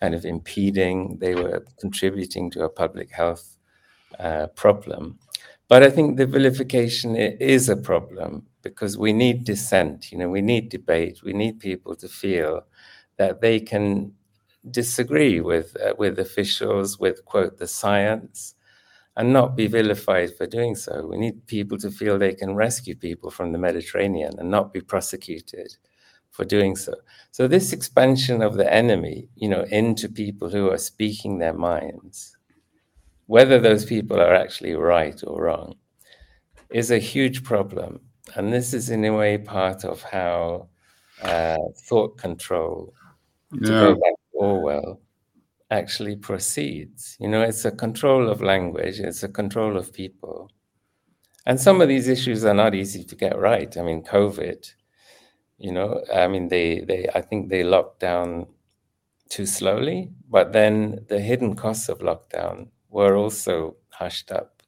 kind 0.00 0.14
of 0.14 0.24
impeding, 0.24 1.16
they 1.18 1.34
were 1.34 1.64
contributing 1.80 2.50
to 2.50 2.64
a 2.64 2.68
public 2.68 3.10
health 3.10 3.56
uh, 4.18 4.48
problem. 4.48 5.18
But 5.68 5.82
I 5.82 5.90
think 5.90 6.16
the 6.16 6.26
vilification 6.26 7.16
is 7.16 7.68
a 7.68 7.76
problem 7.76 8.46
because 8.62 8.98
we 8.98 9.12
need 9.12 9.44
dissent, 9.44 10.12
you 10.12 10.18
know, 10.18 10.28
we 10.28 10.42
need 10.42 10.68
debate, 10.68 11.22
we 11.24 11.32
need 11.32 11.58
people 11.58 11.96
to 11.96 12.08
feel 12.08 12.66
that 13.16 13.40
they 13.40 13.60
can 13.60 14.12
disagree 14.70 15.40
with 15.40 15.76
uh, 15.80 15.94
with 15.98 16.18
officials, 16.18 16.98
with 16.98 17.24
quote 17.24 17.58
the 17.58 17.66
science, 17.66 18.54
and 19.16 19.32
not 19.32 19.56
be 19.56 19.66
vilified 19.66 20.36
for 20.36 20.46
doing 20.46 20.74
so. 20.74 21.06
We 21.06 21.18
need 21.18 21.46
people 21.46 21.78
to 21.78 21.90
feel 21.90 22.18
they 22.18 22.34
can 22.34 22.54
rescue 22.54 22.94
people 22.94 23.30
from 23.30 23.52
the 23.52 23.58
Mediterranean 23.58 24.38
and 24.38 24.50
not 24.50 24.72
be 24.72 24.80
prosecuted 24.80 25.76
for 26.30 26.44
doing 26.44 26.76
so. 26.76 26.94
So 27.30 27.46
this 27.46 27.72
expansion 27.72 28.40
of 28.40 28.54
the 28.54 28.72
enemy, 28.72 29.28
you 29.36 29.48
know, 29.48 29.62
into 29.64 30.08
people 30.08 30.48
who 30.48 30.70
are 30.70 30.78
speaking 30.78 31.38
their 31.38 31.52
minds, 31.52 32.36
whether 33.26 33.60
those 33.60 33.84
people 33.84 34.18
are 34.18 34.34
actually 34.34 34.74
right 34.74 35.22
or 35.26 35.42
wrong, 35.42 35.74
is 36.70 36.90
a 36.90 36.98
huge 36.98 37.44
problem. 37.44 38.00
And 38.34 38.52
this 38.52 38.72
is 38.72 38.88
in 38.88 39.04
a 39.04 39.10
way 39.14 39.36
part 39.36 39.84
of 39.84 40.02
how 40.02 40.68
uh, 41.22 41.58
thought 41.76 42.16
control, 42.16 42.94
to 43.52 43.58
go 43.58 43.94
back 43.94 44.14
Oh, 44.42 44.56
Orwell, 44.56 45.00
actually 45.70 46.16
proceeds. 46.16 47.16
You 47.20 47.28
know, 47.28 47.42
it's 47.42 47.64
a 47.64 47.70
control 47.70 48.28
of 48.28 48.42
language, 48.42 48.98
it's 48.98 49.22
a 49.22 49.28
control 49.28 49.76
of 49.76 49.92
people. 49.92 50.50
And 51.46 51.60
some 51.60 51.80
of 51.80 51.88
these 51.88 52.08
issues 52.08 52.44
are 52.44 52.54
not 52.54 52.74
easy 52.74 53.04
to 53.04 53.16
get 53.16 53.38
right. 53.38 53.76
I 53.76 53.82
mean, 53.82 54.02
COVID, 54.02 54.68
you 55.58 55.72
know, 55.72 56.02
I 56.12 56.26
mean, 56.26 56.48
they, 56.48 56.80
they, 56.80 57.08
I 57.14 57.20
think 57.20 57.50
they 57.50 57.62
locked 57.62 58.00
down 58.00 58.46
too 59.28 59.46
slowly, 59.46 60.10
but 60.28 60.52
then 60.52 61.04
the 61.08 61.20
hidden 61.20 61.54
costs 61.54 61.88
of 61.88 62.00
lockdown 62.00 62.68
were 62.90 63.16
also 63.16 63.76
hushed 63.90 64.32
up. 64.32 64.62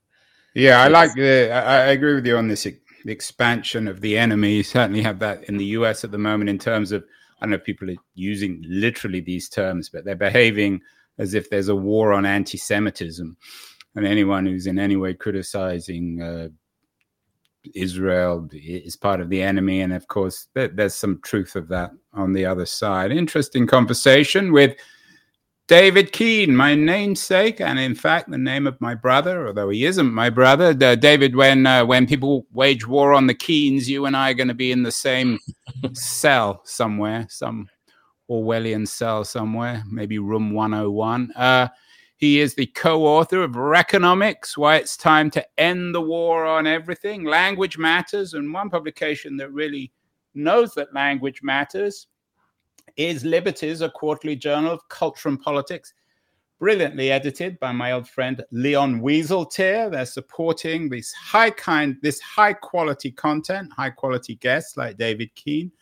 Yeah, 0.55 0.83
I 0.83 0.89
like 0.89 1.15
the, 1.15 1.51
I, 1.51 1.61
I 1.61 1.87
agree 1.87 2.15
with 2.15 2.27
you 2.27 2.37
on 2.37 2.47
this 2.47 2.63
the 2.63 3.13
expansion 3.13 3.89
of 3.89 4.01
the 4.01 4.17
enemy. 4.17 4.55
You 4.55 4.63
certainly 4.63 5.03
have 5.03 5.19
that 5.19 5.45
in 5.45 5.57
the 5.59 5.67
US 5.79 6.05
at 6.05 6.13
the 6.13 6.19
moment 6.19 6.49
in 6.49 6.59
terms 6.59 6.93
of, 6.93 7.05
I 7.45 7.47
don't 7.47 7.51
know 7.51 7.57
if 7.57 7.65
people 7.65 7.91
are 7.91 7.97
using 8.15 8.65
literally 8.67 9.21
these 9.21 9.51
terms, 9.51 9.91
but 9.91 10.07
they're 10.07 10.15
behaving 10.15 10.81
as 11.19 11.35
if 11.35 11.51
there's 11.51 11.69
a 11.69 11.77
war 11.77 12.15
on 12.15 12.25
anti 12.25 12.57
Semitism. 12.57 13.37
And 13.95 14.07
anyone 14.07 14.47
who's 14.47 14.67
in 14.67 14.79
any 14.79 14.97
way 14.97 15.13
criticizing 15.13 16.23
uh, 16.23 16.49
Israel 17.75 18.49
is 18.51 18.97
part 18.97 19.21
of 19.21 19.29
the 19.29 19.43
enemy. 19.43 19.83
And 19.83 19.93
of 19.93 20.09
course, 20.09 20.49
there's 20.55 20.95
some 20.95 21.21
truth 21.23 21.55
of 21.55 21.69
that 21.69 21.91
on 22.15 22.33
the 22.33 22.47
other 22.47 22.65
side. 22.65 23.13
Interesting 23.13 23.67
conversation 23.67 24.51
with 24.51 24.75
David 25.67 26.13
Keen, 26.13 26.55
my 26.55 26.75
namesake, 26.75 27.59
and 27.59 27.79
in 27.79 27.95
fact, 27.95 28.31
the 28.31 28.37
name 28.37 28.67
of 28.67 28.79
my 28.83 28.95
brother, 28.95 29.47
although 29.47 29.71
he 29.71 29.87
isn't 29.87 30.13
my 30.13 30.29
brother. 30.29 30.77
Uh, 30.79 30.95
David, 30.95 31.35
when 31.35 31.67
uh, 31.67 31.87
when 31.87 32.07
people 32.07 32.47
wage 32.53 32.87
war 32.87 33.15
on 33.15 33.27
the 33.27 33.35
Keens, 33.35 33.89
you 33.89 34.05
and 34.05 34.15
I 34.15 34.31
are 34.31 34.35
going 34.35 34.49
to 34.49 34.55
be 34.55 34.73
in 34.73 34.83
the 34.83 34.93
same 34.93 35.39
cell 35.95 36.61
somewhere, 36.65 37.27
some 37.31 37.67
Orwellian 38.31 38.87
cell 38.87 39.25
somewhere, 39.25 39.83
maybe 39.91 40.19
room 40.19 40.53
101. 40.53 41.33
Uh, 41.35 41.69
he 42.19 42.41
is 42.41 42.55
the 42.55 42.67
co 42.67 43.07
author 43.07 43.43
of 43.43 43.53
Wreckonomics 43.53 44.59
Why 44.59 44.77
It's 44.77 44.99
Time 44.99 45.31
to 45.31 45.47
End 45.59 45.95
the 45.95 46.01
War 46.03 46.45
on 46.45 46.67
Everything, 46.67 47.25
Language 47.25 47.79
Matters, 47.79 48.35
and 48.35 48.53
one 48.53 48.69
publication 48.69 49.39
that 49.39 49.51
really 49.51 49.93
knows 50.35 50.75
that 50.75 50.93
language 50.93 51.41
matters 51.43 52.09
is 52.97 53.25
Liberties, 53.25 53.81
a 53.81 53.91
quarterly 53.91 54.37
journal 54.37 54.73
of 54.73 54.89
culture 54.89 55.29
and 55.29 55.41
politics, 55.41 55.93
brilliantly 56.59 57.11
edited 57.11 57.59
by 57.61 57.73
my 57.73 57.93
old 57.93 58.09
friend 58.09 58.45
Leon 58.51 59.01
Wieseltier. 59.01 59.91
They're 59.91 60.07
supporting 60.07 60.89
this 60.89 61.13
high 61.13 61.51
kind, 61.51 61.97
this 62.03 62.21
high 62.21 62.53
quality 62.53 63.11
content, 63.11 63.73
high 63.73 63.91
quality 63.91 64.37
guests 64.37 64.77
like 64.77 64.97
David 64.97 65.35
Keen. 65.35 65.73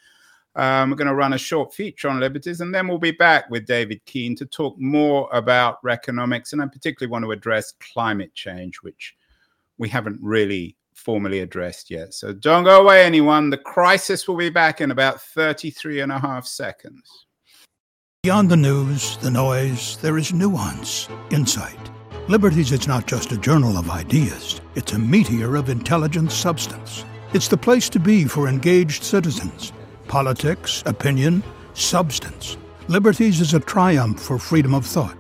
Um, 0.55 0.91
we're 0.91 0.97
going 0.97 1.09
to 1.09 1.15
run 1.15 1.33
a 1.33 1.39
short 1.39 1.73
feature 1.73 2.09
on 2.09 2.21
liberties, 2.21 2.61
and 2.61 2.75
then 2.75 2.87
we'll 2.87 2.99
be 2.99 3.11
back 3.11 3.49
with 3.49 3.67
David 3.67 4.05
Keen 4.05 4.37
to 4.37 4.45
talk 4.45 4.79
more 4.79 5.29
about 5.33 5.83
Wreckonomics, 5.83 6.53
and 6.53 6.61
I 6.61 6.67
particularly 6.67 7.11
want 7.11 7.25
to 7.25 7.33
address 7.33 7.73
climate 7.93 8.35
change, 8.35 8.83
which 8.83 9.17
we 9.79 9.89
haven't 9.89 10.19
really 10.23 10.77
formally 11.03 11.41
addressed 11.41 11.91
yet. 11.91 12.15
So 12.15 12.33
don't 12.33 12.65
go 12.65 12.81
away, 12.81 13.05
anyone. 13.05 13.51
The 13.51 13.59
crisis 13.59 14.27
will 14.27 14.37
be 14.37 14.51
back 14.51 14.81
in 14.81 14.91
about 14.91 15.21
33 15.21 16.01
and 16.01 16.13
a 16.13 16.19
half 16.19 16.47
seconds. 16.47 17.27
Beyond 18.23 18.51
the 18.51 18.57
news, 18.57 19.17
the 19.17 19.31
noise, 19.31 19.97
there 19.97 20.17
is 20.17 20.33
nuance, 20.33 21.09
insight. 21.31 21.91
Liberties 22.29 22.71
is 22.71 22.87
not 22.87 23.07
just 23.07 23.33
a 23.33 23.37
journal 23.37 23.77
of 23.77 23.91
ideas, 23.91 24.61
it's 24.77 24.93
a 24.93 24.99
meteor 24.99 25.57
of 25.57 25.69
intelligent 25.69 26.31
substance. 26.31 27.05
It's 27.33 27.49
the 27.49 27.57
place 27.57 27.89
to 27.89 27.99
be 27.99 28.25
for 28.27 28.47
engaged 28.47 29.03
citizens. 29.03 29.73
Politics, 30.07 30.85
opinion, 30.87 31.43
substance. 31.75 32.57
Liberties 32.87 33.41
is 33.41 33.55
a 33.55 33.61
triumph 33.61 34.21
for 34.21 34.39
freedom 34.39 34.73
of 34.73 34.87
thought, 34.87 35.17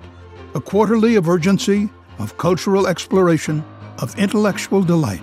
a 0.54 0.60
quarterly 0.60 1.16
of 1.16 1.28
urgency, 1.28 1.88
of 2.20 2.38
cultural 2.38 2.86
exploration, 2.86 3.64
of 3.98 4.16
intellectual 4.16 4.82
delight 4.82 5.22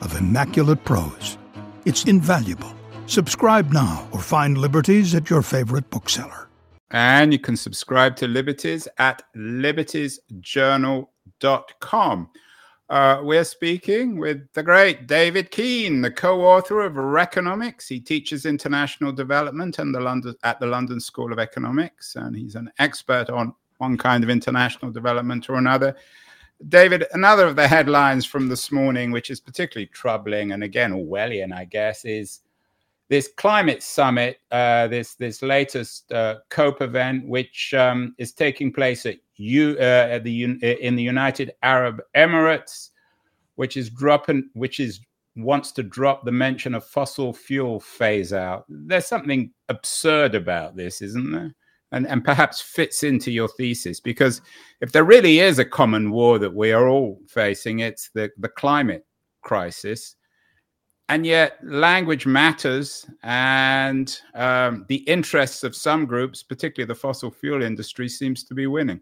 of 0.00 0.16
immaculate 0.16 0.84
prose. 0.84 1.38
It's 1.84 2.04
invaluable. 2.04 2.72
Subscribe 3.06 3.72
now 3.72 4.08
or 4.12 4.20
find 4.20 4.58
Liberties 4.58 5.14
at 5.14 5.30
your 5.30 5.42
favorite 5.42 5.90
bookseller. 5.90 6.48
And 6.90 7.32
you 7.32 7.38
can 7.38 7.56
subscribe 7.56 8.16
to 8.16 8.28
Liberties 8.28 8.86
at 8.98 9.22
libertiesjournal.com. 9.36 12.30
Uh, 12.90 13.20
we're 13.22 13.44
speaking 13.44 14.18
with 14.18 14.52
the 14.54 14.62
great 14.64 15.06
David 15.06 15.52
Keen, 15.52 16.02
the 16.02 16.10
co-author 16.10 16.80
of 16.80 16.94
Wreckonomics. 16.94 17.86
He 17.86 18.00
teaches 18.00 18.44
international 18.44 19.12
development 19.12 19.78
the 19.92 20.00
London, 20.00 20.34
at 20.42 20.58
the 20.58 20.66
London 20.66 20.98
School 20.98 21.32
of 21.32 21.38
Economics, 21.38 22.16
and 22.16 22.34
he's 22.34 22.56
an 22.56 22.68
expert 22.80 23.30
on 23.30 23.54
one 23.78 23.96
kind 23.96 24.24
of 24.24 24.30
international 24.30 24.90
development 24.90 25.48
or 25.48 25.54
another. 25.54 25.94
David, 26.68 27.04
another 27.12 27.46
of 27.46 27.56
the 27.56 27.66
headlines 27.66 28.26
from 28.26 28.48
this 28.48 28.70
morning, 28.70 29.10
which 29.10 29.30
is 29.30 29.40
particularly 29.40 29.86
troubling, 29.86 30.52
and 30.52 30.62
again 30.62 30.92
Orwellian, 30.92 31.52
I 31.52 31.64
guess, 31.64 32.04
is 32.04 32.40
this 33.08 33.28
climate 33.36 33.82
summit, 33.82 34.38
uh, 34.50 34.86
this 34.86 35.14
this 35.14 35.42
latest 35.42 36.12
uh, 36.12 36.36
COP 36.48 36.82
event, 36.82 37.26
which 37.26 37.74
um, 37.74 38.14
is 38.18 38.32
taking 38.32 38.72
place 38.72 39.06
at 39.06 39.16
you 39.36 39.76
uh, 39.80 40.08
at 40.10 40.24
the 40.24 40.44
in 40.62 40.96
the 40.96 41.02
United 41.02 41.52
Arab 41.62 42.02
Emirates, 42.14 42.90
which 43.56 43.76
is 43.76 43.88
dropping, 43.88 44.50
which 44.52 44.80
is 44.80 45.00
wants 45.36 45.72
to 45.72 45.82
drop 45.82 46.24
the 46.24 46.32
mention 46.32 46.74
of 46.74 46.84
fossil 46.84 47.32
fuel 47.32 47.80
phase 47.80 48.32
out. 48.32 48.64
There's 48.68 49.06
something 49.06 49.52
absurd 49.68 50.34
about 50.34 50.76
this, 50.76 51.00
isn't 51.00 51.32
there? 51.32 51.54
And, 51.92 52.06
and 52.06 52.24
perhaps 52.24 52.60
fits 52.60 53.02
into 53.02 53.30
your 53.30 53.48
thesis 53.48 54.00
because 54.00 54.40
if 54.80 54.92
there 54.92 55.04
really 55.04 55.40
is 55.40 55.58
a 55.58 55.64
common 55.64 56.10
war 56.10 56.38
that 56.38 56.54
we 56.54 56.72
are 56.72 56.88
all 56.88 57.20
facing 57.28 57.80
it's 57.80 58.10
the, 58.14 58.30
the 58.38 58.48
climate 58.48 59.04
crisis. 59.42 60.16
And 61.08 61.26
yet 61.26 61.58
language 61.64 62.24
matters 62.24 63.04
and 63.24 64.16
um, 64.34 64.84
the 64.88 64.98
interests 65.08 65.64
of 65.64 65.74
some 65.74 66.06
groups 66.06 66.42
particularly 66.42 66.86
the 66.86 66.94
fossil 66.94 67.30
fuel 67.30 67.62
industry 67.62 68.08
seems 68.08 68.44
to 68.44 68.54
be 68.54 68.66
winning. 68.66 69.00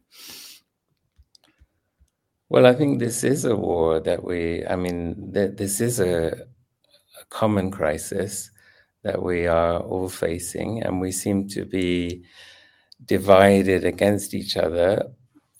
Well 2.49 2.65
i 2.65 2.73
think 2.73 2.99
this 2.99 3.25
is 3.25 3.45
a 3.45 3.55
war 3.55 4.01
that 4.01 4.25
we 4.25 4.65
i 4.67 4.75
mean 4.75 5.33
th- 5.35 5.57
this 5.57 5.83
is 5.83 6.01
a, 6.01 6.29
a 6.29 7.25
common 7.29 7.71
crisis 7.71 8.51
that 9.05 9.23
we 9.23 9.47
are 9.47 9.81
all 9.81 10.09
facing 10.09 10.83
and 10.83 10.99
we 10.99 11.13
seem 11.13 11.47
to 11.49 11.67
be 11.67 12.25
divided 13.05 13.85
against 13.85 14.35
each 14.35 14.57
other, 14.57 15.11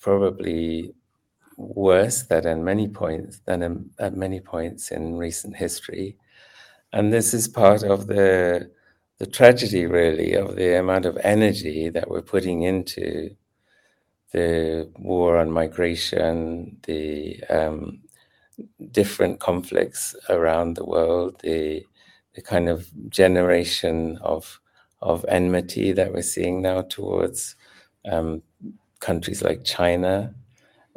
probably 0.01 0.95
worse 1.57 2.23
than 2.23 2.47
at 2.47 2.59
many 2.59 2.89
points 2.89 3.41
than 3.47 3.63
in, 3.63 3.91
at 3.99 4.17
many 4.17 4.41
points 4.41 4.91
in 4.91 5.17
recent 5.17 5.57
history. 5.57 6.17
And 6.93 7.13
this 7.13 7.35
is 7.35 7.49
part 7.49 7.83
of 7.83 8.07
the 8.07 8.71
the 9.19 9.27
tragedy, 9.27 9.85
really, 9.87 10.35
of 10.35 10.57
the 10.57 10.79
amount 10.79 11.05
of 11.05 11.19
energy 11.25 11.89
that 11.89 12.09
we're 12.09 12.23
putting 12.23 12.63
into 12.63 13.35
the 14.33 14.91
war 14.99 15.39
on 15.39 15.51
migration, 15.51 16.79
the 16.85 17.43
um, 17.51 18.01
different 18.93 19.41
conflicts 19.41 20.15
around 20.29 20.75
the 20.75 20.85
world, 20.85 21.41
the 21.43 21.85
the 22.35 22.43
kind 22.43 22.69
of 22.69 22.89
generation 23.11 24.19
of 24.23 24.61
of 25.01 25.25
enmity 25.29 25.93
that 25.93 26.13
we're 26.13 26.23
seeing 26.23 26.63
now 26.63 26.83
towards 26.83 27.57
um, 28.11 28.43
countries 29.01 29.43
like 29.43 29.65
China, 29.65 30.35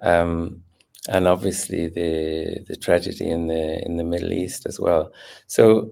um, 0.02 0.64
and 1.10 1.28
obviously 1.28 1.88
the 1.90 2.64
the 2.68 2.76
tragedy 2.76 3.30
in 3.30 3.48
the 3.48 3.84
in 3.86 3.98
the 3.98 4.04
Middle 4.04 4.34
East 4.34 4.66
as 4.66 4.80
well. 4.80 5.12
So 5.48 5.92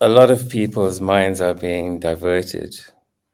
a 0.00 0.08
lot 0.08 0.30
of 0.30 0.48
people's 0.48 1.00
minds 1.00 1.40
are 1.40 1.54
being 1.54 1.98
diverted 1.98 2.78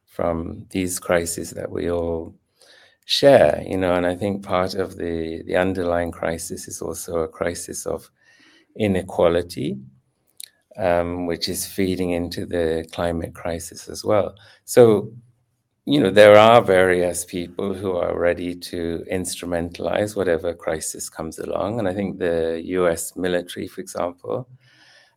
from 0.07 0.67
these 0.71 0.99
crises 0.99 1.51
that 1.51 1.71
we 1.71 1.91
all 1.91 2.35
share, 3.05 3.63
you 3.67 3.77
know, 3.77 3.95
and 3.95 4.07
I 4.07 4.15
think 4.17 4.45
part 4.45 4.75
of 4.75 4.97
the 4.97 5.43
the 5.47 5.57
underlying 5.57 6.11
crisis 6.13 6.69
is 6.69 6.81
also 6.81 7.19
a 7.19 7.29
crisis 7.29 7.87
of 7.87 8.11
inequality 8.77 9.79
um, 10.77 11.27
which 11.27 11.49
is 11.49 11.67
feeding 11.67 12.11
into 12.11 12.47
the 12.47 12.87
climate 12.93 13.35
crisis 13.35 13.89
as 13.89 14.05
well. 14.05 14.35
So 14.65 15.13
you 15.87 16.01
know, 16.01 16.11
there 16.11 16.37
are 16.37 16.63
various 16.63 17.27
people 17.27 17.75
who 17.75 17.93
are 17.93 18.19
ready 18.19 18.55
to 18.55 19.05
instrumentalize 19.13 20.17
whatever 20.17 20.55
crisis 20.55 21.11
comes 21.11 21.39
along. 21.39 21.79
And 21.79 21.87
I 21.87 21.93
think 21.93 22.19
the 22.19 22.63
US 22.65 23.15
military, 23.17 23.67
for 23.67 23.83
example, 23.83 24.49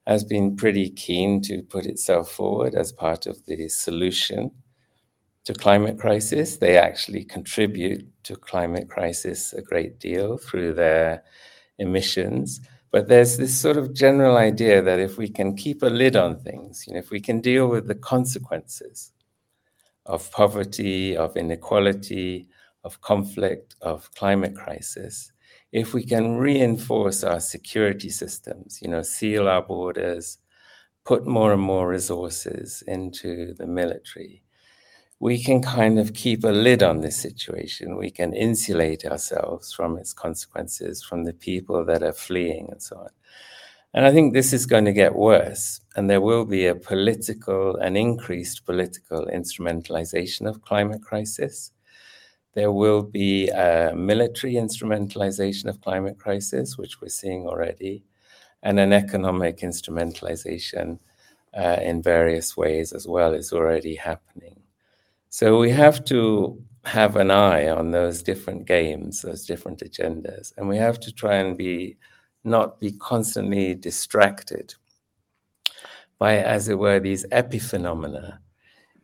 has 0.05 0.25
been 0.25 0.57
pretty 0.57 0.89
keen 0.89 1.41
to 1.43 1.61
put 1.63 1.85
itself 1.85 2.31
forward 2.31 2.75
as 2.75 2.91
part 2.91 3.27
of 3.27 3.45
the 3.45 3.69
solution 3.69 4.51
to 5.45 5.53
climate 5.53 5.97
crisis. 5.97 6.57
They 6.57 6.77
actually 6.77 7.23
contribute 7.23 8.05
to 8.23 8.35
climate 8.35 8.89
crisis 8.89 9.53
a 9.53 9.61
great 9.61 9.99
deal 9.99 10.37
through 10.37 10.73
their 10.73 11.23
emissions. 11.79 12.59
But 12.91 13.07
there's 13.07 13.37
this 13.37 13.59
sort 13.59 13.77
of 13.77 13.93
general 13.93 14.37
idea 14.37 14.81
that 14.81 14.99
if 14.99 15.17
we 15.17 15.27
can 15.29 15.55
keep 15.55 15.83
a 15.83 15.87
lid 15.87 16.15
on 16.15 16.39
things, 16.39 16.85
you 16.87 16.93
know, 16.93 16.99
if 16.99 17.11
we 17.11 17.19
can 17.19 17.41
deal 17.41 17.67
with 17.67 17.87
the 17.87 17.95
consequences 17.95 19.11
of 20.05 20.31
poverty, 20.31 21.17
of 21.17 21.35
inequality, 21.35 22.47
of 22.83 23.01
conflict, 23.01 23.75
of 23.81 24.09
climate 24.15 24.55
crisis, 24.55 25.33
if 25.73 25.93
we 25.93 26.03
can 26.03 26.37
reinforce 26.37 27.23
our 27.23 27.41
security 27.41 28.09
systems, 28.09 28.79
you 28.81 28.87
know, 28.87 29.01
seal 29.01 29.49
our 29.49 29.61
borders, 29.61 30.37
put 31.03 31.27
more 31.27 31.53
and 31.53 31.61
more 31.61 31.89
resources 31.89 32.83
into 32.87 33.53
the 33.55 33.67
military, 33.67 34.43
we 35.19 35.41
can 35.41 35.61
kind 35.61 35.97
of 35.97 36.13
keep 36.13 36.43
a 36.43 36.49
lid 36.49 36.83
on 36.83 37.01
this 37.01 37.17
situation. 37.17 37.97
We 37.97 38.11
can 38.11 38.33
insulate 38.33 39.05
ourselves 39.05 39.73
from 39.73 39.97
its 39.97 40.13
consequences, 40.13 41.03
from 41.03 41.23
the 41.23 41.33
people 41.33 41.83
that 41.85 42.03
are 42.03 42.13
fleeing, 42.13 42.69
and 42.71 42.81
so 42.81 42.97
on. 42.97 43.09
And 43.93 44.05
I 44.05 44.11
think 44.11 44.33
this 44.33 44.53
is 44.53 44.67
going 44.67 44.85
to 44.85 44.93
get 44.93 45.15
worse, 45.15 45.81
and 45.95 46.07
there 46.07 46.21
will 46.21 46.45
be 46.45 46.67
a 46.67 46.75
political, 46.75 47.77
an 47.77 47.97
increased 47.97 48.65
political 48.65 49.25
instrumentalization 49.25 50.47
of 50.47 50.61
climate 50.61 51.01
crisis. 51.01 51.71
There 52.53 52.71
will 52.71 53.01
be 53.01 53.49
a 53.49 53.93
military 53.95 54.53
instrumentalization 54.53 55.65
of 55.65 55.81
climate 55.81 56.19
crisis, 56.19 56.77
which 56.77 57.01
we're 57.01 57.09
seeing 57.09 57.47
already, 57.47 58.03
and 58.61 58.79
an 58.79 58.93
economic 58.93 59.59
instrumentalization 59.59 60.99
uh, 61.55 61.77
in 61.81 62.03
various 62.03 62.55
ways 62.55 62.93
as 62.93 63.07
well 63.07 63.33
is 63.33 63.51
already 63.51 63.95
happening. 63.95 64.56
So 65.39 65.59
we 65.59 65.69
have 65.69 66.03
to 66.05 66.59
have 66.85 67.15
an 67.15 67.29
eye 67.29 67.69
on 67.69 67.91
those 67.91 68.23
different 68.23 68.65
games, 68.65 69.21
those 69.21 69.45
different 69.45 69.81
agendas, 69.81 70.51
and 70.57 70.67
we 70.67 70.77
have 70.77 70.99
to 71.01 71.11
try 71.11 71.35
and 71.35 71.55
be 71.55 71.97
not 72.43 72.79
be 72.79 72.93
constantly 72.93 73.75
distracted 73.75 74.73
by, 76.17 76.37
as 76.37 76.69
it 76.69 76.79
were, 76.79 76.99
these 76.99 77.23
epiphenomena, 77.27 78.39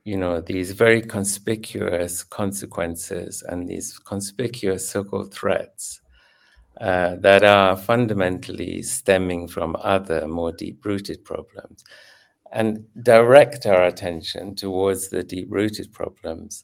you 0.05 0.17
know, 0.17 0.41
these 0.41 0.71
very 0.71 1.03
conspicuous 1.03 2.23
consequences 2.23 3.43
and 3.47 3.69
these 3.69 3.99
conspicuous 3.99 4.89
so-called 4.89 5.31
threats 5.31 6.01
uh, 6.81 7.15
that 7.17 7.43
are 7.43 7.77
fundamentally 7.77 8.81
stemming 8.81 9.47
from 9.47 9.75
other 9.81 10.27
more 10.27 10.51
deep-rooted 10.51 11.23
problems 11.23 11.83
and 12.53 12.85
direct 13.01 13.65
our 13.65 13.83
attention 13.83 14.55
towards 14.55 15.09
the 15.09 15.23
deep 15.23 15.47
rooted 15.49 15.91
problems 15.91 16.63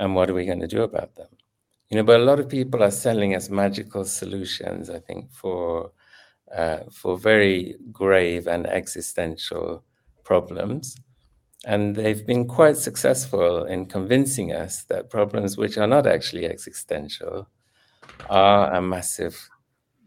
and 0.00 0.14
what 0.14 0.30
are 0.30 0.34
we 0.34 0.46
going 0.46 0.60
to 0.60 0.66
do 0.66 0.82
about 0.82 1.14
them? 1.16 1.28
You 1.90 1.98
know 1.98 2.04
but 2.04 2.20
a 2.20 2.24
lot 2.24 2.40
of 2.40 2.48
people 2.48 2.82
are 2.82 2.90
selling 2.90 3.34
us 3.34 3.50
magical 3.50 4.04
solutions 4.04 4.88
i 4.88 4.98
think 4.98 5.30
for 5.30 5.92
uh, 6.54 6.80
for 6.90 7.18
very 7.18 7.76
grave 7.92 8.46
and 8.46 8.66
existential 8.66 9.84
problems. 10.24 10.96
And 11.66 11.96
they've 11.96 12.26
been 12.26 12.46
quite 12.46 12.76
successful 12.76 13.64
in 13.64 13.86
convincing 13.86 14.52
us 14.52 14.84
that 14.84 15.10
problems 15.10 15.56
which 15.56 15.78
are 15.78 15.86
not 15.86 16.06
actually 16.06 16.46
existential 16.46 17.48
are 18.28 18.72
a 18.72 18.82
massive 18.82 19.48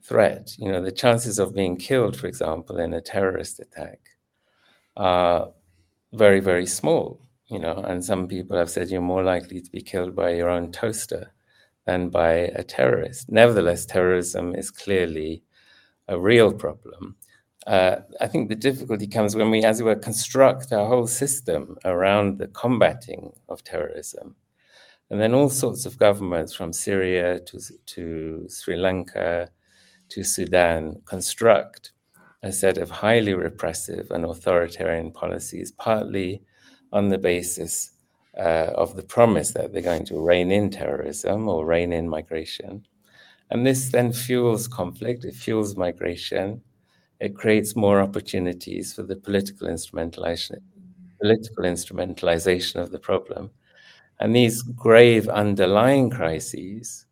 threat. 0.04 0.52
You 0.58 0.72
know 0.72 0.82
the 0.82 0.92
chances 0.92 1.40
of 1.40 1.54
being 1.54 1.78
killed 1.78 2.16
for 2.16 2.28
example 2.28 2.78
in 2.80 2.94
a 2.94 3.02
terrorist 3.02 3.60
attack 3.60 4.00
are 4.98 5.50
very, 6.14 6.40
very 6.40 6.66
small, 6.66 7.22
you 7.48 7.60
know, 7.60 7.76
and 7.88 8.04
some 8.04 8.28
people 8.28 8.58
have 8.58 8.70
said 8.70 8.90
you're 8.90 9.02
more 9.02 9.24
likely 9.24 9.62
to 9.62 9.72
be 9.72 9.82
killed 9.82 10.16
by 10.16 10.32
your 10.32 10.50
own 10.50 10.72
toaster 10.72 11.32
than 11.86 12.10
by 12.10 12.32
a 12.32 12.64
terrorist. 12.64 13.32
Nevertheless, 13.32 13.86
terrorism 13.86 14.54
is 14.56 14.72
clearly 14.72 15.44
a 16.08 16.20
real 16.20 16.52
problem. 16.52 17.16
Uh, 17.66 17.98
I 18.22 18.28
think 18.28 18.50
the 18.50 18.56
difficulty 18.56 19.08
comes 19.08 19.36
when 19.36 19.52
we, 19.52 19.64
as 19.64 19.80
it 19.80 19.84
were, 19.84 19.96
construct 19.96 20.72
our 20.72 20.88
whole 20.88 21.08
system 21.08 21.78
around 21.86 22.38
the 22.38 22.48
combating 22.48 23.34
of 23.50 23.64
terrorism. 23.64 24.36
And 25.10 25.22
then 25.22 25.34
all 25.34 25.50
sorts 25.50 25.86
of 25.86 25.98
governments 25.98 26.54
from 26.54 26.74
Syria 26.74 27.40
to, 27.40 27.60
to 27.88 28.48
Sri 28.50 28.76
Lanka 28.76 29.50
to 30.10 30.24
Sudan 30.24 31.02
construct 31.06 31.92
a 32.44 32.52
set 32.52 32.78
of 32.78 32.90
highly 32.90 33.34
repressive 33.34 34.12
and 34.12 34.26
authoritarian 34.26 35.12
policies, 35.12 35.72
partly 35.72 36.42
on 36.94 37.10
the 37.10 37.18
basis 37.18 37.92
uh, 38.38 38.72
of 38.76 38.96
the 38.96 39.04
promise 39.04 39.52
that 39.52 39.74
they're 39.74 39.82
going 39.82 40.06
to 40.06 40.20
rein 40.20 40.52
in 40.52 40.70
terrorism 40.70 41.50
or 41.50 41.66
rein 41.66 41.92
in 41.92 42.08
migration. 42.08 42.86
And 43.50 43.66
this 43.66 43.90
then 43.90 44.14
fuels 44.14 44.68
conflict, 44.68 45.26
it 45.26 45.34
fuels 45.34 45.76
migration, 45.76 46.62
it 47.20 47.36
creates 47.36 47.76
more 47.76 48.00
opportunities 48.00 48.94
for 48.94 49.04
the 49.04 49.16
political 49.16 49.68
instrumentalization, 49.68 50.60
political 51.20 51.64
instrumentalization 51.64 52.76
of 52.76 52.92
the 52.92 53.00
problem. 53.00 53.50
And 54.20 54.36
these 54.36 54.62
grave 54.62 55.28
underlying 55.30 56.10
crises, 56.10 57.06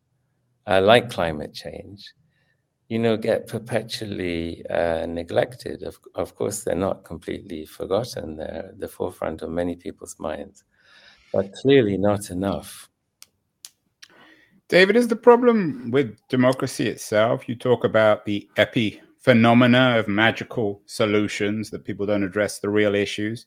uh, 0.67 0.81
like 0.81 1.09
climate 1.09 1.53
change, 1.53 2.13
you 2.87 2.99
know, 2.99 3.17
get 3.17 3.47
perpetually 3.47 4.65
uh, 4.69 5.05
neglected. 5.07 5.83
Of, 5.83 5.99
of 6.13 6.35
course, 6.35 6.63
they're 6.63 6.75
not 6.75 7.03
completely 7.03 7.65
forgotten. 7.65 8.37
They're 8.37 8.67
at 8.69 8.79
the 8.79 8.87
forefront 8.87 9.41
of 9.41 9.49
many 9.49 9.75
people's 9.75 10.17
minds, 10.19 10.63
but 11.33 11.51
clearly 11.53 11.97
not 11.97 12.29
enough. 12.29 12.89
David, 14.67 14.95
is 14.95 15.07
the 15.07 15.15
problem 15.15 15.91
with 15.91 16.17
democracy 16.27 16.87
itself? 16.87 17.47
You 17.47 17.55
talk 17.55 17.83
about 17.83 18.25
the 18.25 18.49
epi 18.57 19.01
phenomena 19.19 19.97
of 19.97 20.07
magical 20.07 20.81
solutions 20.85 21.71
that 21.71 21.83
people 21.83 22.05
don't 22.05 22.23
address 22.23 22.59
the 22.59 22.69
real 22.69 22.93
issues. 22.93 23.45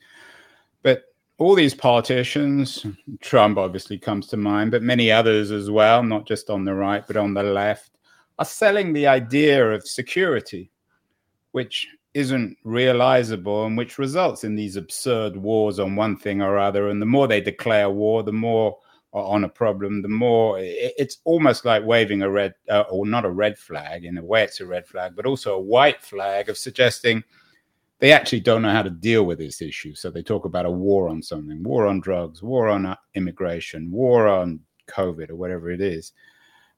But 0.82 1.04
all 1.38 1.54
these 1.54 1.74
politicians, 1.74 2.84
Trump 3.20 3.58
obviously 3.58 3.98
comes 3.98 4.26
to 4.28 4.36
mind, 4.36 4.72
but 4.72 4.82
many 4.82 5.12
others 5.12 5.52
as 5.52 5.70
well, 5.70 6.02
not 6.02 6.26
just 6.26 6.50
on 6.50 6.64
the 6.64 6.74
right, 6.74 7.06
but 7.06 7.16
on 7.16 7.34
the 7.34 7.44
left, 7.44 7.97
are 8.38 8.44
selling 8.44 8.92
the 8.92 9.06
idea 9.06 9.70
of 9.70 9.86
security, 9.86 10.70
which 11.52 11.88
isn't 12.14 12.56
realizable 12.64 13.66
and 13.66 13.76
which 13.76 13.98
results 13.98 14.44
in 14.44 14.54
these 14.54 14.76
absurd 14.76 15.36
wars 15.36 15.78
on 15.78 15.96
one 15.96 16.16
thing 16.16 16.40
or 16.40 16.58
other. 16.58 16.88
And 16.88 17.00
the 17.00 17.06
more 17.06 17.28
they 17.28 17.40
declare 17.40 17.90
war, 17.90 18.22
the 18.22 18.32
more 18.32 18.78
on 19.12 19.44
a 19.44 19.48
problem, 19.48 20.02
the 20.02 20.08
more 20.08 20.58
it's 20.60 21.18
almost 21.24 21.64
like 21.64 21.84
waving 21.84 22.22
a 22.22 22.30
red, 22.30 22.54
uh, 22.70 22.84
or 22.90 23.06
not 23.06 23.24
a 23.24 23.30
red 23.30 23.58
flag. 23.58 24.04
In 24.04 24.18
a 24.18 24.24
way, 24.24 24.42
it's 24.42 24.60
a 24.60 24.66
red 24.66 24.86
flag, 24.86 25.14
but 25.16 25.26
also 25.26 25.54
a 25.54 25.60
white 25.60 26.02
flag 26.02 26.48
of 26.48 26.58
suggesting 26.58 27.24
they 28.00 28.12
actually 28.12 28.40
don't 28.40 28.62
know 28.62 28.70
how 28.70 28.82
to 28.82 28.90
deal 28.90 29.24
with 29.24 29.38
this 29.38 29.60
issue. 29.60 29.94
So 29.94 30.10
they 30.10 30.22
talk 30.22 30.44
about 30.44 30.66
a 30.66 30.70
war 30.70 31.08
on 31.08 31.22
something, 31.22 31.62
war 31.62 31.86
on 31.86 32.00
drugs, 32.00 32.42
war 32.42 32.68
on 32.68 32.86
uh, 32.86 32.96
immigration, 33.14 33.90
war 33.90 34.28
on 34.28 34.60
COVID, 34.88 35.30
or 35.30 35.36
whatever 35.36 35.70
it 35.70 35.80
is. 35.80 36.12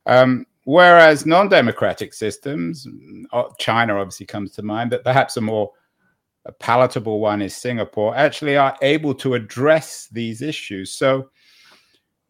Um, 0.07 0.47
Whereas 0.71 1.27
non 1.27 1.49
democratic 1.49 2.15
systems, 2.15 2.87
uh, 3.33 3.43
China 3.59 3.97
obviously 3.97 4.27
comes 4.27 4.53
to 4.53 4.63
mind, 4.63 4.91
but 4.91 5.03
perhaps 5.03 5.37
a 5.37 5.41
more 5.41 5.73
palatable 6.61 7.19
one 7.19 7.43
is 7.43 7.57
Singapore, 7.57 8.15
actually 8.15 8.57
are 8.57 8.79
able 8.81 9.13
to 9.15 9.35
address 9.35 10.07
these 10.13 10.43
issues. 10.43 10.93
So, 10.93 11.31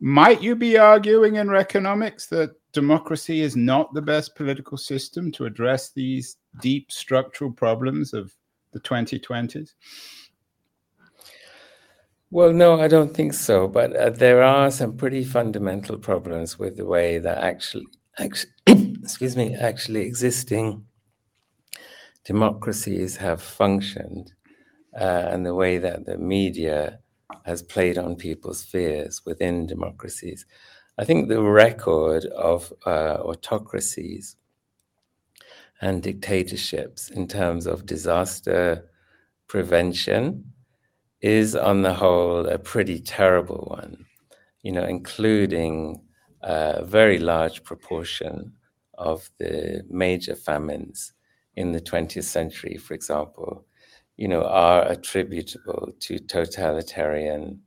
might 0.01 0.41
you 0.41 0.57
be 0.57 0.79
arguing 0.79 1.37
in 1.37 1.49
Wreckonomics 1.49 2.31
that 2.31 2.53
democracy 2.73 3.43
is 3.43 3.57
not 3.57 3.93
the 3.93 4.01
best 4.01 4.35
political 4.35 4.79
system 4.79 5.31
to 5.33 5.45
address 5.45 5.91
these 5.91 6.39
deep 6.63 6.91
structural 6.91 7.53
problems 7.53 8.15
of 8.15 8.33
the 8.73 8.81
2020s? 8.81 9.75
Well, 12.31 12.55
no, 12.55 12.81
I 12.81 12.89
don't 12.89 13.13
think 13.13 13.35
so. 13.35 13.69
But 13.69 13.95
uh, 13.95 14.09
there 14.09 14.43
are 14.43 14.71
some 14.71 14.97
pretty 14.97 15.25
fundamental 15.25 15.99
problems 15.99 16.59
with 16.59 16.79
the 16.79 16.87
way 16.87 17.19
that 17.19 17.37
actually, 17.45 17.87
excuse 18.67 19.37
me, 19.37 19.55
actually 19.55 20.03
existing 20.03 20.85
democracies 22.25 23.17
have 23.17 23.41
functioned 23.43 24.33
uh, 24.99 25.29
and 25.31 25.47
the 25.47 25.55
way 25.55 25.79
that 25.79 26.05
the 26.05 26.19
media 26.19 26.99
has 27.45 27.63
played 27.63 27.97
on 27.97 28.17
people's 28.17 28.63
fears 28.63 29.23
within 29.25 29.67
democracies. 29.67 30.47
I 30.99 31.05
think 31.05 31.29
the 31.29 31.43
record 31.43 32.27
of 32.27 32.73
uh, 32.85 33.19
autocracies 33.23 34.37
and 35.81 36.03
dictatorships 36.03 37.11
in 37.11 37.27
terms 37.27 37.67
of 37.67 37.87
disaster 37.87 38.91
prevention 39.47 40.53
is, 41.23 41.57
on 41.57 41.83
the 41.83 41.95
whole, 41.95 42.47
a 42.47 42.59
pretty 42.59 43.01
terrible 43.01 43.67
one 43.71 44.05
you 44.63 44.73
know, 44.73 44.85
including 44.85 46.01
a 46.43 46.85
very 46.85 47.19
large 47.19 47.63
proportion 47.65 48.53
of 48.95 49.31
the 49.39 49.85
major 49.91 50.35
famines 50.35 51.13
in 51.57 51.73
the 51.73 51.81
20th 51.81 52.25
century, 52.25 52.77
for 52.77 52.95
example, 52.95 53.65
you 54.17 54.29
know, 54.29 54.45
are 54.45 54.87
attributable 54.87 55.93
to 55.99 56.19
totalitarian 56.19 57.61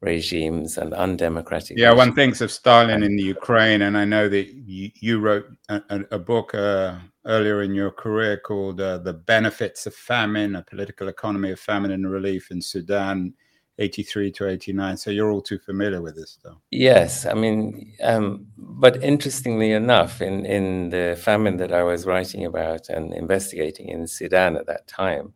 regimes 0.00 0.78
and 0.78 0.94
undemocratic. 0.94 1.76
Yeah, 1.76 1.88
regimes. 1.88 1.98
one 1.98 2.14
thinks 2.14 2.40
of 2.40 2.50
Stalin 2.50 3.02
in 3.02 3.16
the 3.16 3.22
Ukraine, 3.22 3.82
and 3.82 3.96
I 3.96 4.04
know 4.04 4.28
that 4.28 4.48
you, 4.54 4.90
you 4.94 5.20
wrote 5.20 5.46
a, 5.68 6.04
a 6.10 6.18
book 6.18 6.54
uh, 6.54 6.96
earlier 7.26 7.62
in 7.62 7.74
your 7.74 7.90
career 7.90 8.38
called 8.38 8.80
uh, 8.80 8.98
"The 8.98 9.12
Benefits 9.12 9.86
of 9.86 9.94
Famine: 9.94 10.56
A 10.56 10.62
Political 10.62 11.08
Economy 11.08 11.50
of 11.50 11.60
Famine 11.60 11.90
and 11.90 12.10
Relief 12.10 12.50
in 12.50 12.62
Sudan." 12.62 13.34
83 13.78 14.32
to 14.32 14.48
89 14.48 14.96
so 14.96 15.10
you're 15.10 15.30
all 15.30 15.42
too 15.42 15.58
familiar 15.58 16.02
with 16.02 16.16
this 16.16 16.32
stuff 16.32 16.56
yes 16.70 17.26
i 17.26 17.34
mean 17.34 17.92
um, 18.02 18.46
but 18.56 19.02
interestingly 19.02 19.72
enough 19.72 20.20
in, 20.20 20.44
in 20.44 20.90
the 20.90 21.18
famine 21.20 21.56
that 21.58 21.72
i 21.72 21.82
was 21.82 22.06
writing 22.06 22.44
about 22.44 22.88
and 22.88 23.14
investigating 23.14 23.88
in 23.88 24.06
sudan 24.06 24.56
at 24.56 24.66
that 24.66 24.86
time 24.88 25.32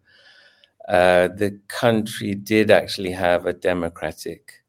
uh, 0.88 1.28
the 1.28 1.60
country 1.68 2.34
did 2.34 2.70
actually 2.70 3.12
have 3.12 3.46
a 3.46 3.52
democratic 3.52 4.62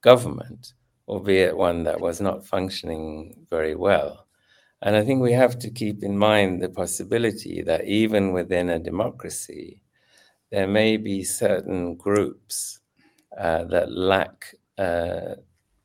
government, 0.00 0.74
albeit 1.08 1.56
one 1.56 1.82
that 1.84 2.00
was 2.00 2.20
not 2.20 2.46
functioning 2.46 3.46
very 3.50 3.74
well. 3.74 4.26
And 4.82 4.94
I 4.94 5.04
think 5.04 5.20
we 5.20 5.32
have 5.32 5.58
to 5.60 5.70
keep 5.70 6.04
in 6.04 6.16
mind 6.16 6.62
the 6.62 6.68
possibility 6.68 7.62
that 7.62 7.84
even 7.86 8.32
within 8.32 8.70
a 8.70 8.78
democracy, 8.78 9.80
there 10.50 10.68
may 10.68 10.96
be 10.96 11.24
certain 11.24 11.96
groups 11.96 12.80
uh, 13.38 13.64
that 13.64 13.92
lack 13.92 14.54
uh, 14.78 15.36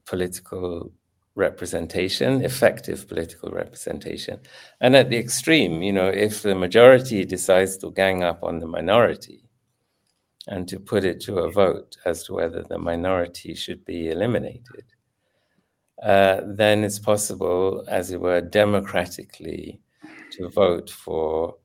political 0.05 0.91
representation, 1.35 2.43
effective 2.43 3.07
political 3.07 3.51
representation. 3.51 4.39
And 4.81 4.95
at 4.95 5.09
the 5.09 5.17
extreme, 5.17 5.81
you 5.81 5.93
know, 5.93 6.07
if 6.07 6.41
the 6.41 6.55
majority 6.55 7.25
decides 7.25 7.77
to 7.77 7.91
gang 7.91 8.23
up 8.23 8.43
on 8.43 8.59
the 8.59 8.67
minority, 8.67 9.43
and 10.47 10.67
to 10.67 10.79
put 10.79 11.03
it 11.03 11.21
to 11.21 11.39
a 11.39 11.51
vote 11.51 11.97
as 12.05 12.23
to 12.23 12.33
whether 12.33 12.63
the 12.63 12.77
minority 12.77 13.53
should 13.53 13.85
be 13.85 14.09
eliminated, 14.09 14.85
uh, 16.03 16.41
then 16.45 16.83
it's 16.83 16.99
possible, 16.99 17.85
as 17.87 18.11
it 18.11 18.19
were, 18.19 18.41
democratically 18.41 19.79
to 20.31 20.49
vote 20.49 20.89
for 20.89 21.55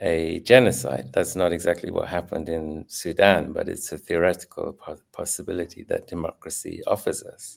a 0.00 0.40
genocide. 0.40 1.10
That's 1.12 1.36
not 1.36 1.52
exactly 1.52 1.90
what 1.90 2.08
happened 2.08 2.48
in 2.48 2.84
Sudan, 2.88 3.52
but 3.52 3.68
it's 3.68 3.92
a 3.92 3.98
theoretical 3.98 4.78
possibility 5.12 5.84
that 5.84 6.06
democracy 6.06 6.82
offers 6.86 7.22
us. 7.22 7.56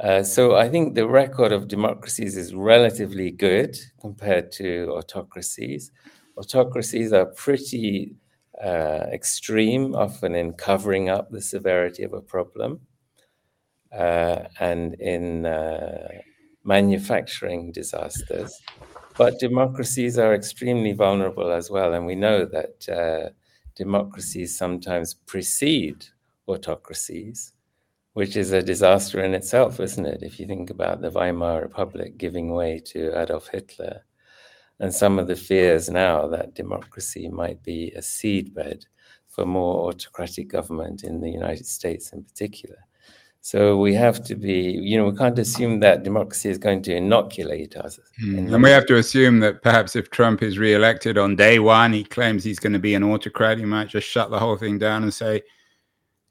Uh, 0.00 0.22
so 0.22 0.54
I 0.56 0.68
think 0.68 0.94
the 0.94 1.08
record 1.08 1.52
of 1.52 1.66
democracies 1.68 2.36
is 2.36 2.54
relatively 2.54 3.30
good 3.30 3.76
compared 4.00 4.52
to 4.52 4.88
autocracies. 4.90 5.90
Autocracies 6.36 7.12
are 7.12 7.26
pretty 7.26 8.14
uh, 8.62 9.06
extreme, 9.12 9.94
often 9.96 10.34
in 10.34 10.52
covering 10.52 11.08
up 11.08 11.30
the 11.30 11.40
severity 11.42 12.04
of 12.04 12.12
a 12.12 12.20
problem, 12.20 12.80
uh, 13.92 14.44
and 14.60 14.94
in 14.94 15.46
uh, 15.46 16.08
manufacturing 16.64 17.72
disasters. 17.72 18.52
But 19.18 19.40
democracies 19.40 20.16
are 20.16 20.32
extremely 20.32 20.92
vulnerable 20.92 21.50
as 21.50 21.70
well, 21.70 21.92
and 21.94 22.06
we 22.06 22.14
know 22.14 22.44
that 22.44 22.88
uh, 22.88 23.30
democracies 23.74 24.56
sometimes 24.56 25.14
precede 25.14 26.06
autocracies, 26.46 27.52
which 28.12 28.36
is 28.36 28.52
a 28.52 28.62
disaster 28.62 29.24
in 29.24 29.34
itself, 29.34 29.80
isn't 29.80 30.06
it? 30.06 30.22
If 30.22 30.38
you 30.38 30.46
think 30.46 30.70
about 30.70 31.00
the 31.00 31.10
Weimar 31.10 31.62
Republic 31.62 32.16
giving 32.16 32.50
way 32.50 32.78
to 32.86 33.20
Adolf 33.20 33.48
Hitler 33.48 34.04
and 34.78 34.94
some 34.94 35.18
of 35.18 35.26
the 35.26 35.34
fears 35.36 35.90
now 35.90 36.28
that 36.28 36.54
democracy 36.54 37.28
might 37.28 37.60
be 37.64 37.90
a 37.96 38.00
seedbed 38.00 38.84
for 39.26 39.44
more 39.44 39.88
autocratic 39.88 40.48
government 40.48 41.02
in 41.02 41.20
the 41.20 41.30
United 41.30 41.66
States 41.66 42.12
in 42.12 42.22
particular. 42.22 42.87
So 43.50 43.78
we 43.78 43.94
have 43.94 44.22
to 44.24 44.34
be, 44.34 44.60
you 44.60 44.98
know, 44.98 45.08
we 45.08 45.16
can't 45.16 45.38
assume 45.38 45.80
that 45.80 46.02
democracy 46.02 46.50
is 46.50 46.58
going 46.58 46.82
to 46.82 46.94
inoculate 46.94 47.78
us. 47.78 47.98
Mm. 48.22 48.52
And 48.52 48.62
we 48.62 48.68
have 48.68 48.84
to 48.88 48.98
assume 48.98 49.40
that 49.40 49.62
perhaps 49.62 49.96
if 49.96 50.10
Trump 50.10 50.42
is 50.42 50.58
reelected 50.58 51.16
on 51.16 51.34
day 51.34 51.58
one, 51.58 51.94
he 51.94 52.04
claims 52.04 52.44
he's 52.44 52.58
going 52.58 52.74
to 52.74 52.78
be 52.78 52.94
an 52.94 53.02
autocrat, 53.02 53.56
he 53.56 53.64
might 53.64 53.88
just 53.88 54.06
shut 54.06 54.28
the 54.28 54.38
whole 54.38 54.58
thing 54.58 54.76
down 54.76 55.02
and 55.02 55.14
say, 55.14 55.40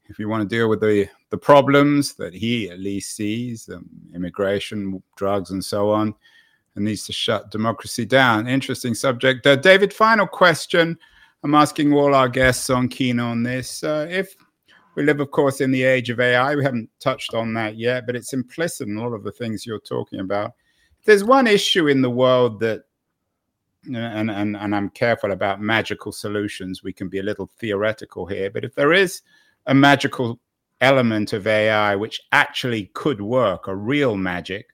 if 0.04 0.20
you 0.20 0.28
want 0.28 0.48
to 0.48 0.56
deal 0.56 0.68
with 0.68 0.78
the, 0.78 1.08
the 1.30 1.36
problems 1.36 2.12
that 2.14 2.32
he 2.32 2.70
at 2.70 2.78
least 2.78 3.16
sees, 3.16 3.68
um, 3.68 3.90
immigration, 4.14 5.02
drugs, 5.16 5.50
and 5.50 5.64
so 5.64 5.90
on, 5.90 6.14
and 6.76 6.84
needs 6.84 7.04
to 7.06 7.12
shut 7.12 7.50
democracy 7.50 8.06
down. 8.06 8.46
Interesting 8.46 8.94
subject. 8.94 9.44
Uh, 9.44 9.56
David, 9.56 9.92
final 9.92 10.28
question. 10.28 10.96
I'm 11.42 11.56
asking 11.56 11.92
all 11.92 12.14
our 12.14 12.28
guests 12.28 12.70
on 12.70 12.86
Keen 12.86 13.18
On 13.18 13.42
this. 13.42 13.82
Uh, 13.82 14.06
if 14.08 14.36
we 14.98 15.04
live, 15.04 15.20
of 15.20 15.30
course, 15.30 15.60
in 15.60 15.70
the 15.70 15.84
age 15.84 16.10
of 16.10 16.18
AI, 16.18 16.56
we 16.56 16.64
haven't 16.64 16.90
touched 16.98 17.32
on 17.32 17.54
that 17.54 17.76
yet, 17.78 18.04
but 18.04 18.16
it's 18.16 18.32
implicit 18.32 18.88
in 18.88 18.96
a 18.96 19.00
lot 19.00 19.14
of 19.14 19.22
the 19.22 19.30
things 19.30 19.64
you're 19.64 19.78
talking 19.78 20.18
about. 20.18 20.54
There's 21.04 21.22
one 21.22 21.46
issue 21.46 21.86
in 21.86 22.02
the 22.02 22.10
world 22.10 22.58
that, 22.58 22.82
and, 23.84 24.28
and, 24.28 24.56
and 24.56 24.74
I'm 24.74 24.90
careful 24.90 25.30
about 25.30 25.60
magical 25.60 26.10
solutions. 26.10 26.82
We 26.82 26.92
can 26.92 27.08
be 27.08 27.20
a 27.20 27.22
little 27.22 27.48
theoretical 27.60 28.26
here, 28.26 28.50
but 28.50 28.64
if 28.64 28.74
there 28.74 28.92
is 28.92 29.22
a 29.66 29.74
magical 29.74 30.40
element 30.80 31.32
of 31.32 31.46
AI 31.46 31.94
which 31.94 32.20
actually 32.32 32.90
could 32.94 33.20
work, 33.20 33.68
a 33.68 33.76
real 33.76 34.16
magic, 34.16 34.66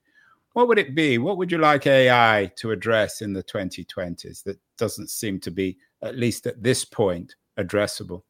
what 0.54 0.68
would 0.68 0.78
it 0.78 0.94
be? 0.94 1.18
What 1.18 1.36
would 1.36 1.52
you 1.52 1.58
like 1.58 1.86
AI 1.86 2.50
to 2.56 2.70
address 2.70 3.20
in 3.20 3.34
the 3.34 3.42
2020s 3.42 4.42
that 4.44 4.58
doesn't 4.78 5.10
seem 5.10 5.38
to 5.40 5.50
be, 5.50 5.76
at 6.00 6.16
least 6.16 6.46
at 6.46 6.62
this 6.62 6.82
point, 6.82 7.34
addressable? 7.58 8.22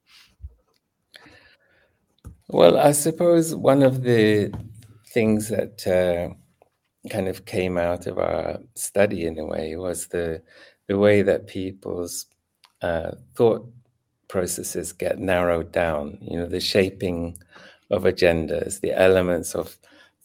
Well, 2.48 2.78
I 2.78 2.92
suppose 2.92 3.54
one 3.54 3.82
of 3.82 4.02
the 4.02 4.52
things 5.08 5.48
that 5.48 5.86
uh, 5.86 6.34
kind 7.10 7.28
of 7.28 7.46
came 7.46 7.78
out 7.78 8.06
of 8.06 8.18
our 8.18 8.58
study 8.76 9.26
in 9.26 9.38
a 9.38 9.46
way 9.46 9.76
was 9.76 10.08
the 10.08 10.42
the 10.88 10.98
way 10.98 11.22
that 11.22 11.46
people's 11.46 12.26
uh, 12.82 13.12
thought 13.36 13.66
processes 14.28 14.92
get 14.92 15.18
narrowed 15.18 15.72
down. 15.72 16.18
You 16.20 16.38
know, 16.40 16.46
the 16.46 16.60
shaping 16.60 17.38
of 17.90 18.04
agendas, 18.04 18.80
the 18.80 18.92
elements 18.92 19.54
of 19.54 19.76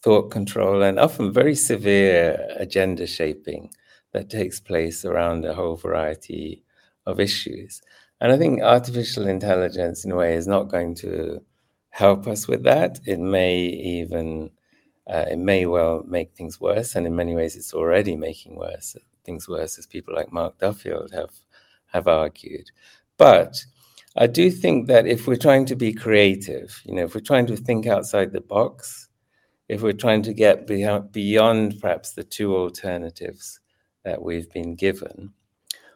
thought 0.03 0.31
control 0.31 0.81
and 0.83 0.99
often 0.99 1.31
very 1.33 1.55
severe 1.55 2.47
agenda 2.57 3.07
shaping 3.07 3.71
that 4.13 4.29
takes 4.29 4.59
place 4.59 5.05
around 5.05 5.45
a 5.45 5.53
whole 5.53 5.75
variety 5.77 6.63
of 7.05 7.19
issues. 7.19 7.81
And 8.21 8.31
I 8.33 8.37
think 8.37 8.61
artificial 8.61 9.27
intelligence, 9.27 10.05
in 10.05 10.11
a 10.11 10.15
way, 10.15 10.35
is 10.35 10.47
not 10.47 10.69
going 10.69 10.95
to 10.95 11.41
help 11.99 12.27
us 12.27 12.47
with 12.47 12.63
that. 12.63 12.99
It 13.05 13.19
may 13.19 13.57
even, 13.99 14.49
uh, 15.13 15.25
it 15.33 15.39
may 15.51 15.65
well 15.65 16.03
make 16.07 16.33
things 16.33 16.59
worse, 16.61 16.95
and 16.95 17.05
in 17.05 17.15
many 17.15 17.35
ways, 17.35 17.55
it's 17.55 17.73
already 17.73 18.15
making 18.15 18.55
worse 18.55 18.95
things 19.25 19.47
worse, 19.47 19.77
as 19.77 19.85
people 19.85 20.15
like 20.15 20.31
Mark 20.31 20.57
Duffield 20.59 21.11
have 21.11 21.33
have 21.87 22.07
argued. 22.07 22.67
But 23.17 23.53
I 24.15 24.27
do 24.27 24.49
think 24.49 24.87
that 24.87 25.05
if 25.07 25.27
we're 25.27 25.45
trying 25.47 25.65
to 25.67 25.75
be 25.75 25.93
creative, 25.93 26.81
you 26.85 26.93
know, 26.95 27.03
if 27.03 27.13
we're 27.13 27.31
trying 27.31 27.47
to 27.47 27.57
think 27.57 27.85
outside 27.85 28.31
the 28.31 28.41
box, 28.41 29.09
if 29.67 29.81
we're 29.81 30.03
trying 30.05 30.23
to 30.23 30.33
get 30.33 30.67
beyond, 30.67 31.11
beyond 31.11 31.79
perhaps 31.81 32.13
the 32.13 32.23
two 32.23 32.55
alternatives 32.55 33.59
that 34.03 34.21
we've 34.21 34.49
been 34.51 34.75
given, 34.75 35.33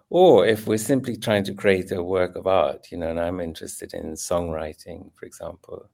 or 0.10 0.46
if 0.46 0.68
we're 0.68 0.90
simply 0.94 1.16
trying 1.18 1.44
to 1.46 1.56
create 1.56 1.92
a 1.92 2.04
work 2.04 2.36
of 2.36 2.46
art, 2.46 2.92
you 2.92 2.98
know, 3.00 3.10
and 3.10 3.20
I'm 3.20 3.40
interested 3.40 3.94
in 3.94 4.14
songwriting, 4.14 5.12
for 5.16 5.26
example, 5.26 5.90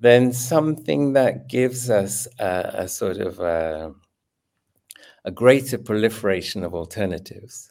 then 0.00 0.32
something 0.32 1.12
that 1.12 1.48
gives 1.48 1.90
us 1.90 2.26
a, 2.38 2.70
a 2.74 2.88
sort 2.88 3.18
of 3.18 3.38
a, 3.38 3.92
a, 5.24 5.30
greater 5.30 5.76
proliferation 5.76 6.64
of 6.64 6.74
alternatives. 6.74 7.70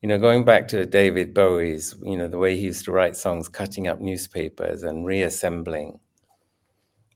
You 0.00 0.08
know, 0.08 0.18
going 0.18 0.44
back 0.44 0.68
to 0.68 0.86
David 0.86 1.34
Bowie's, 1.34 1.94
you 2.02 2.16
know, 2.16 2.28
the 2.28 2.38
way 2.38 2.56
he 2.56 2.62
used 2.62 2.86
to 2.86 2.92
write 2.92 3.16
songs, 3.16 3.48
cutting 3.48 3.86
up 3.86 4.00
newspapers 4.00 4.82
and 4.82 5.04
reassembling 5.04 6.00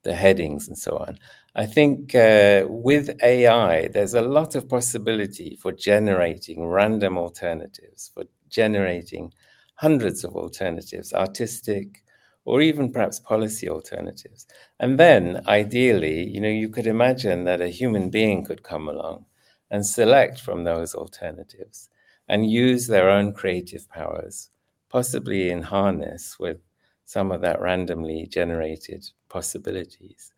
the 0.02 0.14
headings 0.14 0.68
and 0.68 0.76
so 0.76 0.98
on. 0.98 1.18
I 1.54 1.66
think 1.66 2.14
uh, 2.14 2.64
with 2.68 3.10
AI, 3.22 3.88
there's 3.88 4.14
a 4.14 4.22
lot 4.22 4.54
of 4.54 4.68
possibility 4.68 5.56
for 5.60 5.72
generating 5.72 6.66
random 6.66 7.16
alternatives, 7.16 8.10
for 8.12 8.24
generating 8.48 9.32
hundreds 9.76 10.24
of 10.24 10.34
alternatives, 10.34 11.12
artistic 11.12 12.01
or 12.44 12.60
even 12.60 12.92
perhaps 12.92 13.20
policy 13.20 13.68
alternatives. 13.68 14.46
And 14.80 14.98
then 14.98 15.42
ideally, 15.46 16.28
you 16.28 16.40
know, 16.40 16.48
you 16.48 16.68
could 16.68 16.86
imagine 16.86 17.44
that 17.44 17.60
a 17.60 17.68
human 17.68 18.10
being 18.10 18.44
could 18.44 18.62
come 18.62 18.88
along 18.88 19.26
and 19.70 19.86
select 19.86 20.40
from 20.40 20.64
those 20.64 20.94
alternatives 20.94 21.88
and 22.28 22.50
use 22.50 22.86
their 22.86 23.10
own 23.10 23.32
creative 23.32 23.88
powers, 23.88 24.50
possibly 24.88 25.50
in 25.50 25.62
harness 25.62 26.38
with 26.38 26.58
some 27.04 27.30
of 27.32 27.40
that 27.42 27.60
randomly 27.60 28.26
generated 28.26 29.04
possibilities 29.28 30.32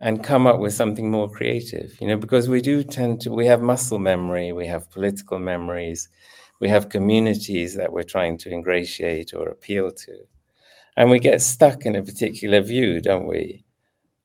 and 0.00 0.24
come 0.24 0.46
up 0.48 0.58
with 0.58 0.74
something 0.74 1.10
more 1.10 1.30
creative, 1.30 1.96
you 2.00 2.08
know, 2.08 2.16
because 2.16 2.48
we 2.48 2.60
do 2.60 2.82
tend 2.82 3.20
to, 3.20 3.30
we 3.30 3.46
have 3.46 3.62
muscle 3.62 4.00
memory, 4.00 4.52
we 4.52 4.66
have 4.66 4.90
political 4.90 5.38
memories, 5.38 6.08
we 6.60 6.68
have 6.68 6.88
communities 6.88 7.76
that 7.76 7.92
we're 7.92 8.02
trying 8.02 8.36
to 8.38 8.50
ingratiate 8.50 9.32
or 9.32 9.48
appeal 9.48 9.92
to. 9.92 10.26
And 10.96 11.10
we 11.10 11.18
get 11.18 11.40
stuck 11.40 11.86
in 11.86 11.96
a 11.96 12.02
particular 12.02 12.60
view, 12.60 13.00
don't 13.00 13.26
we? 13.26 13.64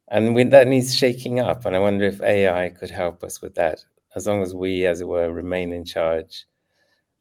And 0.09 0.36
we, 0.36 0.43
that 0.45 0.68
needs 0.68 0.95
shaking 0.95 1.39
up. 1.39 1.65
And 1.65 1.76
I 1.76 1.80
wonder 1.80 2.05
if 2.05 2.22
AI 2.22 2.70
could 2.70 2.89
help 2.89 3.24
us 3.24 3.41
with 3.41 3.55
that, 3.55 3.80
as 4.15 4.28
long 4.28 4.41
as 4.41 4.53
we, 4.53 4.86
as 4.86 5.01
it 5.01 5.07
were, 5.07 5.32
remain 5.32 5.74
in 5.74 5.86
charge 5.86 6.45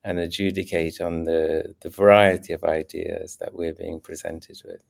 and 0.05 0.19
adjudicate 0.19 1.01
on 1.01 1.25
the, 1.25 1.75
the 1.81 1.91
variety 1.91 2.53
of 2.53 2.65
ideas 2.65 3.37
that 3.41 3.55
we're 3.55 3.75
being 3.75 4.01
presented 4.01 4.61
with. 4.65 4.81